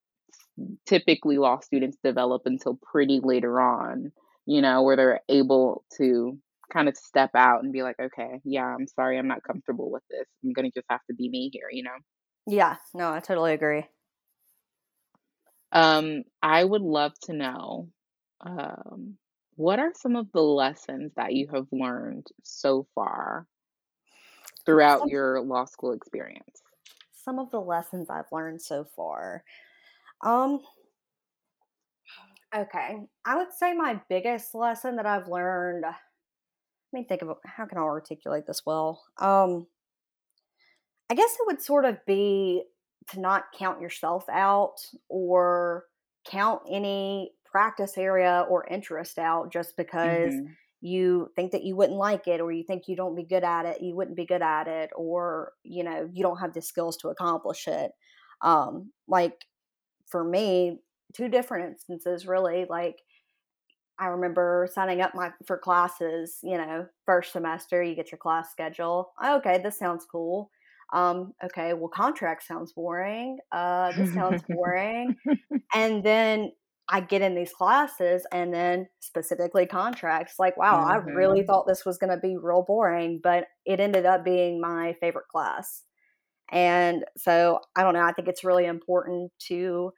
typically 0.85 1.37
law 1.37 1.59
students 1.59 1.97
develop 2.03 2.43
until 2.45 2.75
pretty 2.91 3.19
later 3.21 3.59
on, 3.61 4.11
you 4.45 4.61
know, 4.61 4.83
where 4.83 4.95
they're 4.95 5.21
able 5.29 5.85
to 5.97 6.37
kind 6.71 6.89
of 6.89 6.97
step 6.97 7.31
out 7.35 7.63
and 7.63 7.73
be 7.73 7.83
like, 7.83 7.99
"Okay, 7.99 8.41
yeah, 8.45 8.65
I'm 8.65 8.87
sorry, 8.87 9.17
I'm 9.19 9.27
not 9.27 9.43
comfortable 9.43 9.91
with 9.91 10.03
this. 10.09 10.27
I'm 10.43 10.53
gonna 10.53 10.71
just 10.71 10.87
have 10.89 11.05
to 11.07 11.13
be 11.15 11.29
me 11.29 11.49
here," 11.53 11.69
you 11.71 11.83
know? 11.83 11.97
Yeah, 12.45 12.77
no, 12.93 13.11
I 13.11 13.19
totally 13.19 13.53
agree. 13.53 13.87
Um, 15.71 16.23
I 16.41 16.63
would 16.63 16.81
love 16.81 17.13
to 17.23 17.33
know, 17.33 17.89
um, 18.41 19.17
what 19.55 19.79
are 19.79 19.93
some 19.95 20.15
of 20.15 20.31
the 20.31 20.41
lessons 20.41 21.13
that 21.15 21.33
you 21.33 21.47
have 21.53 21.67
learned 21.71 22.27
so 22.43 22.87
far 22.95 23.47
throughout 24.65 25.05
your 25.07 25.41
law 25.41 25.65
school 25.65 25.91
experience? 25.91 26.61
some 27.13 27.39
of 27.39 27.51
the 27.51 27.61
lessons 27.61 28.09
I've 28.09 28.31
learned 28.31 28.61
so 28.61 28.83
far. 28.83 29.43
Um, 30.21 30.61
okay. 32.55 33.07
I 33.25 33.35
would 33.37 33.53
say 33.53 33.73
my 33.73 34.01
biggest 34.09 34.53
lesson 34.55 34.95
that 34.97 35.05
I've 35.05 35.27
learned, 35.27 35.85
me 36.93 37.03
think 37.03 37.21
of 37.21 37.37
how 37.45 37.65
can 37.65 37.77
I 37.77 37.81
articulate 37.81 38.45
this 38.47 38.65
well? 38.65 39.03
Um, 39.17 39.67
I 41.09 41.15
guess 41.15 41.33
it 41.39 41.45
would 41.47 41.61
sort 41.61 41.85
of 41.85 42.03
be 42.05 42.63
to 43.09 43.19
not 43.19 43.51
count 43.53 43.81
yourself 43.81 44.25
out 44.29 44.75
or 45.09 45.85
count 46.25 46.61
any 46.69 47.33
practice 47.45 47.97
area 47.97 48.45
or 48.49 48.65
interest 48.67 49.19
out 49.19 49.51
just 49.51 49.75
because 49.75 50.39
Mhm. 50.39 50.55
you 50.79 51.29
think 51.35 51.51
that 51.51 51.63
you 51.63 51.75
wouldn't 51.75 51.97
like 51.97 52.27
it 52.27 52.39
or 52.39 52.51
you 52.51 52.63
think 52.63 52.87
you 52.87 52.95
don't 52.95 53.15
be 53.15 53.23
good 53.25 53.43
at 53.43 53.65
it, 53.65 53.81
you 53.81 53.95
wouldn't 53.95 54.15
be 54.17 54.25
good 54.25 54.41
at 54.41 54.67
it, 54.67 54.89
or 54.95 55.53
you 55.63 55.83
know, 55.83 56.09
you 56.13 56.23
don't 56.23 56.37
have 56.37 56.53
the 56.53 56.61
skills 56.61 56.97
to 56.97 57.09
accomplish 57.09 57.67
it. 57.67 57.91
Um, 58.41 58.93
like 59.07 59.45
for 60.09 60.23
me, 60.23 60.81
two 61.13 61.29
different 61.29 61.69
instances 61.71 62.27
really. 62.27 62.65
Like 62.69 63.01
I 64.01 64.07
remember 64.07 64.67
signing 64.73 65.01
up 65.01 65.13
my 65.13 65.31
for 65.45 65.59
classes, 65.59 66.39
you 66.41 66.57
know, 66.57 66.87
first 67.05 67.31
semester, 67.31 67.83
you 67.83 67.95
get 67.95 68.11
your 68.11 68.17
class 68.17 68.51
schedule. 68.51 69.11
Okay, 69.23 69.59
this 69.61 69.77
sounds 69.77 70.07
cool. 70.11 70.49
Um, 70.91 71.33
okay, 71.45 71.73
well, 71.73 71.87
contract 71.87 72.43
sounds 72.43 72.73
boring. 72.73 73.37
Uh, 73.51 73.91
this 73.93 74.13
sounds 74.13 74.41
boring. 74.49 75.15
And 75.73 76.03
then 76.03 76.51
I 76.89 76.99
get 76.99 77.21
in 77.21 77.33
these 77.33 77.53
classes 77.53 78.25
and 78.33 78.53
then 78.53 78.87
specifically 78.99 79.65
contracts, 79.65 80.33
like, 80.37 80.57
wow, 80.57 80.83
I 80.83 80.95
really 80.97 81.43
thought 81.43 81.65
this 81.65 81.85
was 81.85 81.97
going 81.97 82.09
to 82.09 82.17
be 82.17 82.35
real 82.35 82.65
boring, 82.67 83.21
but 83.23 83.45
it 83.65 83.79
ended 83.79 84.05
up 84.05 84.25
being 84.25 84.59
my 84.59 84.97
favorite 84.99 85.29
class. 85.31 85.83
And 86.51 87.05
so 87.15 87.59
I 87.77 87.83
don't 87.83 87.93
know, 87.93 88.01
I 88.01 88.11
think 88.11 88.27
it's 88.27 88.43
really 88.43 88.65
important 88.65 89.31
to 89.47 89.93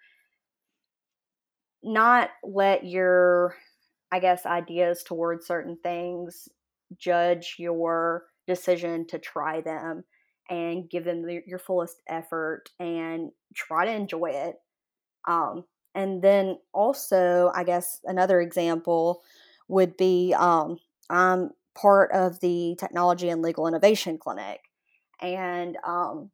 not 1.82 2.30
let 2.43 2.86
your 2.86 3.56
I 4.14 4.20
guess, 4.20 4.45
ideas 4.45 5.03
towards 5.03 5.47
certain 5.47 5.78
things 5.84 6.47
judge 6.97 7.55
your 7.57 8.26
decision 8.47 9.07
to 9.07 9.18
try 9.20 9.61
them. 9.61 10.03
and 10.49 10.89
give 10.89 11.05
them 11.05 11.26
the, 11.26 11.41
your 11.47 11.59
fullest 11.59 12.01
effort 12.07 12.66
and 12.80 13.32
try 13.55 13.86
to 13.86 13.91
enjoy 13.91 14.30
it. 14.32 14.55
Um, 15.28 15.64
and 15.95 16.22
then 16.22 16.57
also, 16.74 17.51
I 17.55 17.64
guess 17.64 17.99
another 18.03 18.41
example 18.41 19.22
would 19.68 19.95
be 19.95 20.36
um, 20.38 20.78
I'm 21.09 21.51
part 21.76 22.11
of 22.11 22.39
the 22.41 22.76
Technology 22.80 23.30
and 23.30 23.41
Legal 23.41 23.68
Innovation 23.68 24.18
Clinic. 24.18 24.59
And 25.22 25.78
um, 25.88 26.30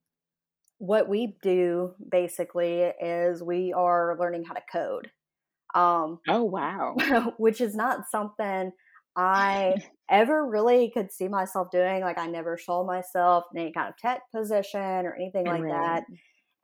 what 0.79 1.07
we 1.07 1.37
do 1.43 1.93
basically 2.09 2.81
is 2.81 3.43
we 3.43 3.73
are 3.73 4.17
learning 4.19 4.45
how 4.45 4.55
to 4.55 4.61
code. 4.71 5.11
Um, 5.75 6.19
oh, 6.27 6.43
wow. 6.43 6.95
which 7.37 7.61
is 7.61 7.75
not 7.75 8.09
something 8.09 8.71
I 9.15 9.75
ever 10.09 10.45
really 10.45 10.91
could 10.91 11.11
see 11.11 11.27
myself 11.27 11.69
doing. 11.71 12.01
Like, 12.01 12.17
I 12.17 12.27
never 12.27 12.57
saw 12.57 12.83
myself 12.83 13.45
in 13.53 13.61
any 13.61 13.71
kind 13.71 13.89
of 13.89 13.97
tech 13.97 14.21
position 14.33 14.79
or 15.05 15.15
anything 15.15 15.45
like 15.45 15.67
that. 15.67 16.03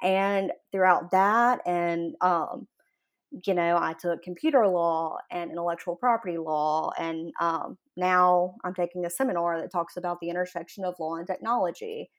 And 0.03 0.51
throughout 0.72 1.12
that, 1.12 1.62
and 1.66 2.16
um, 2.22 2.68
you 3.45 3.53
know, 3.53 3.78
I 3.78 3.93
took 3.93 4.24
computer 4.24 4.68
law 4.68 5.18
and 5.32 5.51
intellectual 5.51 5.95
property 5.95 6.38
law, 6.38 6.91
and 6.97 7.34
um, 7.41 7.78
now 7.97 8.56
I'm 8.64 8.74
taking 8.74 9.06
a 9.06 9.10
seminar 9.10 9.60
that 9.62 9.72
talks 9.72 9.97
about 9.97 10.20
the 10.20 10.30
intersection 10.30 10.86
of 10.86 10.95
law 10.99 11.16
and 11.16 11.28
technology. 11.28 12.10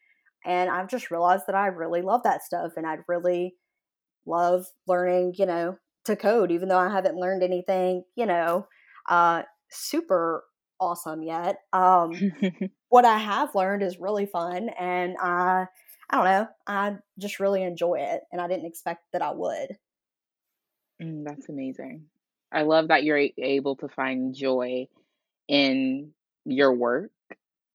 And 0.45 0.70
I've 0.70 0.89
just 0.89 1.11
realized 1.11 1.45
that 1.47 1.55
I 1.57 1.68
really 1.68 2.03
love 2.03 2.22
that 2.24 2.43
stuff, 2.43 2.72
and 2.76 2.87
I'd 2.87 3.05
really 3.09 3.57
love 4.26 4.66
learning, 4.87 5.34
you 5.39 5.47
know, 5.47 5.78
to 6.07 6.16
code, 6.16 6.50
even 6.50 6.68
though 6.68 6.78
I 6.78 6.90
haven't 6.90 7.16
learned 7.16 7.42
anything, 7.42 8.04
you 8.14 8.26
know, 8.26 8.66
uh, 9.09 9.42
super 9.70 10.44
awesome 10.80 11.22
yet. 11.22 11.59
Um, 11.72 12.32
what 12.88 13.04
I 13.04 13.18
have 13.18 13.54
learned 13.54 13.82
is 13.82 14.00
really 14.00 14.26
fun, 14.26 14.70
and 14.78 15.16
I, 15.20 15.66
I 16.11 16.16
don't 16.16 16.24
know, 16.24 16.48
I 16.66 16.96
just 17.18 17.40
really 17.40 17.62
enjoy 17.62 17.96
it, 18.00 18.22
and 18.32 18.40
I 18.40 18.48
didn't 18.48 18.66
expect 18.66 19.04
that 19.12 19.22
I 19.22 19.32
would. 19.32 19.76
Mm, 21.02 21.24
that's 21.24 21.48
amazing. 21.48 22.07
I 22.52 22.62
love 22.62 22.88
that 22.88 23.04
you're 23.04 23.28
able 23.38 23.76
to 23.76 23.88
find 23.88 24.34
joy 24.34 24.88
in 25.48 26.12
your 26.44 26.72
work 26.72 27.11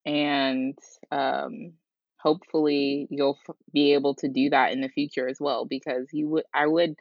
and 0.06 0.78
um, 1.12 1.74
hopefully 2.18 3.08
you'll 3.10 3.38
f- 3.48 3.56
be 3.74 3.94
able 3.94 4.16
to 4.16 4.28
do 4.28 4.50
that 4.50 4.72
in 4.72 4.82
the 4.82 4.90
future 4.90 5.28
as 5.28 5.38
well 5.40 5.66
because 5.66 6.08
you 6.12 6.28
would 6.30 6.46
I 6.54 6.68
would 6.68 6.96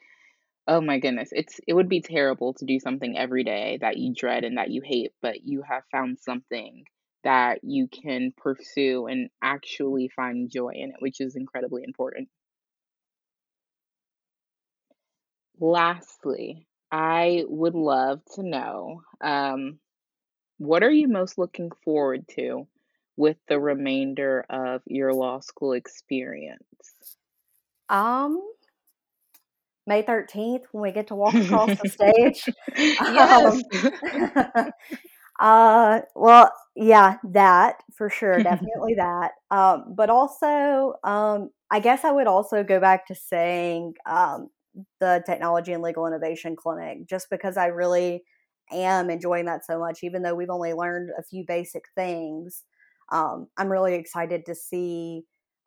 oh 0.70 0.80
my 0.80 0.98
goodness 0.98 1.30
it's 1.32 1.60
it 1.68 1.74
would 1.74 1.88
be 1.90 2.00
terrible 2.00 2.54
to 2.54 2.64
do 2.64 2.80
something 2.80 3.18
every 3.18 3.44
day 3.44 3.76
that 3.82 3.98
you 3.98 4.14
dread 4.14 4.44
and 4.44 4.56
that 4.58 4.70
you 4.70 4.80
hate 4.84 5.12
but 5.22 5.44
you 5.44 5.62
have 5.62 5.82
found 5.92 6.18
something 6.18 6.84
that 7.24 7.60
you 7.62 7.88
can 7.88 8.32
pursue 8.38 9.06
and 9.06 9.30
actually 9.42 10.08
find 10.16 10.50
joy 10.50 10.72
in 10.74 10.90
it 10.90 10.96
which 11.00 11.20
is 11.20 11.36
incredibly 11.36 11.82
important 11.84 12.28
Lastly, 15.60 16.66
I 16.90 17.44
would 17.46 17.76
love 17.76 18.24
to 18.34 18.42
know 18.42 19.04
um, 19.20 19.78
what 20.58 20.82
are 20.82 20.90
you 20.90 21.08
most 21.08 21.38
looking 21.38 21.70
forward 21.84 22.28
to 22.36 22.68
with 23.16 23.38
the 23.48 23.60
remainder 23.60 24.46
of 24.50 24.82
your 24.86 25.14
law 25.14 25.40
school 25.40 25.72
experience? 25.74 27.16
Um, 27.90 28.49
May 29.90 30.04
13th 30.04 30.62
when 30.70 30.82
we 30.82 30.92
get 30.92 31.08
to 31.08 31.16
walk 31.16 31.34
across 31.34 31.76
the 31.82 31.88
stage. 31.88 32.48
yes. 32.76 33.60
Um, 34.54 34.72
uh, 35.40 36.00
well, 36.14 36.52
yeah, 36.76 37.16
that 37.32 37.82
for 37.96 38.08
sure, 38.08 38.38
definitely 38.42 38.94
that. 38.94 39.32
Um, 39.50 39.92
but 39.96 40.08
also, 40.08 40.94
um, 41.02 41.50
I 41.72 41.80
guess 41.80 42.04
I 42.04 42.12
would 42.12 42.28
also 42.28 42.62
go 42.62 42.78
back 42.78 43.08
to 43.08 43.16
saying 43.16 43.94
um, 44.06 44.50
the 45.00 45.24
Technology 45.26 45.72
and 45.72 45.82
Legal 45.82 46.06
Innovation 46.06 46.54
Clinic 46.54 47.08
just 47.08 47.26
because 47.28 47.56
I 47.56 47.66
really 47.66 48.22
am 48.70 49.10
enjoying 49.10 49.46
that 49.46 49.66
so 49.66 49.80
much, 49.80 50.04
even 50.04 50.22
though 50.22 50.36
we've 50.36 50.50
only 50.50 50.72
learned 50.72 51.10
a 51.18 51.24
few 51.24 51.44
basic 51.48 51.82
things. 51.96 52.62
Um, 53.10 53.48
I'm 53.58 53.72
really 53.72 53.94
excited 53.94 54.46
to 54.46 54.54
see 54.54 55.22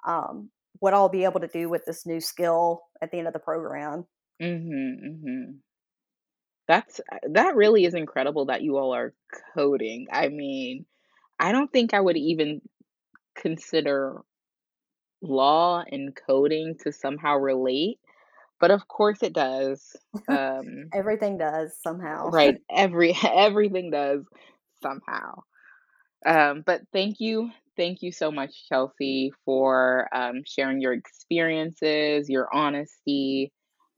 um, 0.08 0.50
what 0.80 0.94
I'll 0.94 1.10
be 1.10 1.24
able 1.24 1.40
to 1.42 1.48
do 1.48 1.70
with 1.70 1.86
this 1.86 2.06
new 2.06 2.20
skill 2.20 2.82
at 3.02 3.12
the 3.12 3.18
end 3.18 3.28
of 3.28 3.34
the 3.34 3.40
program. 3.40 4.06
Mm-hmm, 4.42 5.08
mm-hmm. 5.08 5.52
That's 6.68 7.00
uh, 7.12 7.18
that 7.32 7.56
really 7.56 7.86
is 7.86 7.94
incredible 7.94 8.46
that 8.46 8.62
you 8.62 8.78
all 8.78 8.94
are 8.94 9.14
coding. 9.54 10.08
I 10.12 10.30
mean, 10.30 10.86
I 11.40 11.52
don't 11.52 11.72
think 11.72 11.94
I 11.94 12.00
would 12.00 12.18
even 12.18 12.62
consider 13.36 14.22
law 15.22 15.84
and 15.90 16.16
coding 16.28 16.76
to 16.84 16.92
somehow 16.92 17.38
relate 17.38 18.00
but 18.64 18.72
of 18.72 18.88
course 18.88 19.22
it 19.22 19.34
does. 19.34 19.94
Um, 20.30 20.88
everything 20.94 21.38
does 21.38 21.76
somehow. 21.84 22.30
right. 22.30 22.56
Every 22.74 23.14
everything 23.24 23.92
does 23.92 24.24
somehow. 24.82 25.42
Um, 26.26 26.64
but 26.66 26.82
thank 26.94 27.20
you, 27.20 27.52
thank 27.78 28.02
you 28.02 28.12
so 28.12 28.32
much, 28.32 28.68
Chelsea, 28.68 29.32
for 29.46 30.08
um, 30.14 30.42
sharing 30.46 30.82
your 30.82 30.94
experiences, 30.94 32.30
your 32.30 32.48
honesty, 32.54 33.52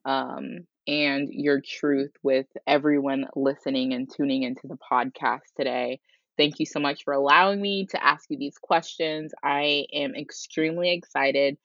um, 0.06 0.68
and 0.88 1.30
your 1.32 1.62
truth 1.62 2.12
with 2.24 2.48
everyone 2.68 3.26
listening 3.36 3.94
and 3.94 4.10
tuning 4.16 4.44
into 4.44 4.68
the 4.68 4.78
podcast 4.92 5.42
today. 5.58 6.00
Thank 6.38 6.60
you 6.60 6.66
so 6.66 6.80
much 6.80 7.04
for 7.04 7.14
allowing 7.14 7.62
me 7.62 7.88
to 7.88 8.04
ask 8.04 8.26
you 8.30 8.38
these 8.38 8.58
questions. 8.58 9.34
I 9.44 9.86
am 9.94 10.16
extremely 10.16 10.92
excited 10.94 11.58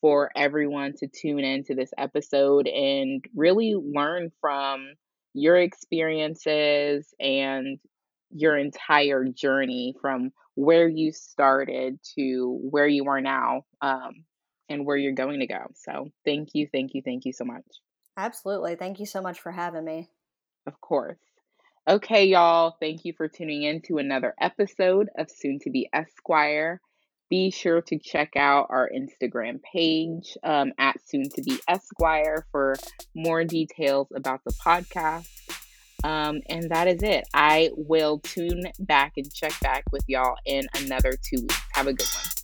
for 0.00 0.30
everyone 0.36 0.94
to 0.98 1.08
tune 1.08 1.40
into 1.40 1.74
this 1.74 1.90
episode 1.98 2.68
and 2.68 3.24
really 3.34 3.74
learn 3.74 4.30
from 4.40 4.94
your 5.34 5.56
experiences 5.56 7.12
and 7.18 7.78
your 8.30 8.56
entire 8.56 9.24
journey 9.24 9.94
from 10.00 10.30
where 10.58 10.88
you 10.88 11.12
started 11.12 12.00
to 12.18 12.58
where 12.68 12.88
you 12.88 13.06
are 13.08 13.20
now 13.20 13.62
um, 13.80 14.24
and 14.68 14.84
where 14.84 14.96
you're 14.96 15.12
going 15.12 15.38
to 15.38 15.46
go. 15.46 15.66
So, 15.74 16.10
thank 16.24 16.50
you, 16.54 16.66
thank 16.72 16.94
you, 16.94 17.02
thank 17.04 17.24
you 17.24 17.32
so 17.32 17.44
much. 17.44 17.64
Absolutely. 18.16 18.74
Thank 18.74 18.98
you 18.98 19.06
so 19.06 19.22
much 19.22 19.38
for 19.38 19.52
having 19.52 19.84
me. 19.84 20.08
Of 20.66 20.80
course. 20.80 21.20
Okay, 21.88 22.26
y'all. 22.26 22.76
Thank 22.80 23.04
you 23.04 23.14
for 23.16 23.28
tuning 23.28 23.62
in 23.62 23.80
to 23.82 23.98
another 23.98 24.34
episode 24.40 25.08
of 25.16 25.30
Soon 25.30 25.60
to 25.60 25.70
Be 25.70 25.88
Esquire. 25.92 26.80
Be 27.30 27.52
sure 27.52 27.80
to 27.82 27.98
check 27.98 28.30
out 28.36 28.66
our 28.70 28.90
Instagram 28.90 29.60
page 29.62 30.36
um, 30.42 30.72
at 30.78 30.96
Soon 31.06 31.30
to 31.36 31.42
Be 31.42 31.60
Esquire 31.68 32.44
for 32.50 32.74
more 33.14 33.44
details 33.44 34.08
about 34.14 34.40
the 34.44 34.52
podcast. 34.52 35.28
Um, 36.04 36.40
and 36.48 36.70
that 36.70 36.86
is 36.88 37.02
it. 37.02 37.26
I 37.34 37.70
will 37.76 38.20
tune 38.20 38.64
back 38.78 39.14
and 39.16 39.32
check 39.32 39.58
back 39.60 39.84
with 39.90 40.04
y'all 40.06 40.36
in 40.46 40.68
another 40.76 41.12
two 41.12 41.40
weeks. 41.40 41.60
Have 41.72 41.86
a 41.88 41.92
good 41.92 42.06
one. 42.06 42.37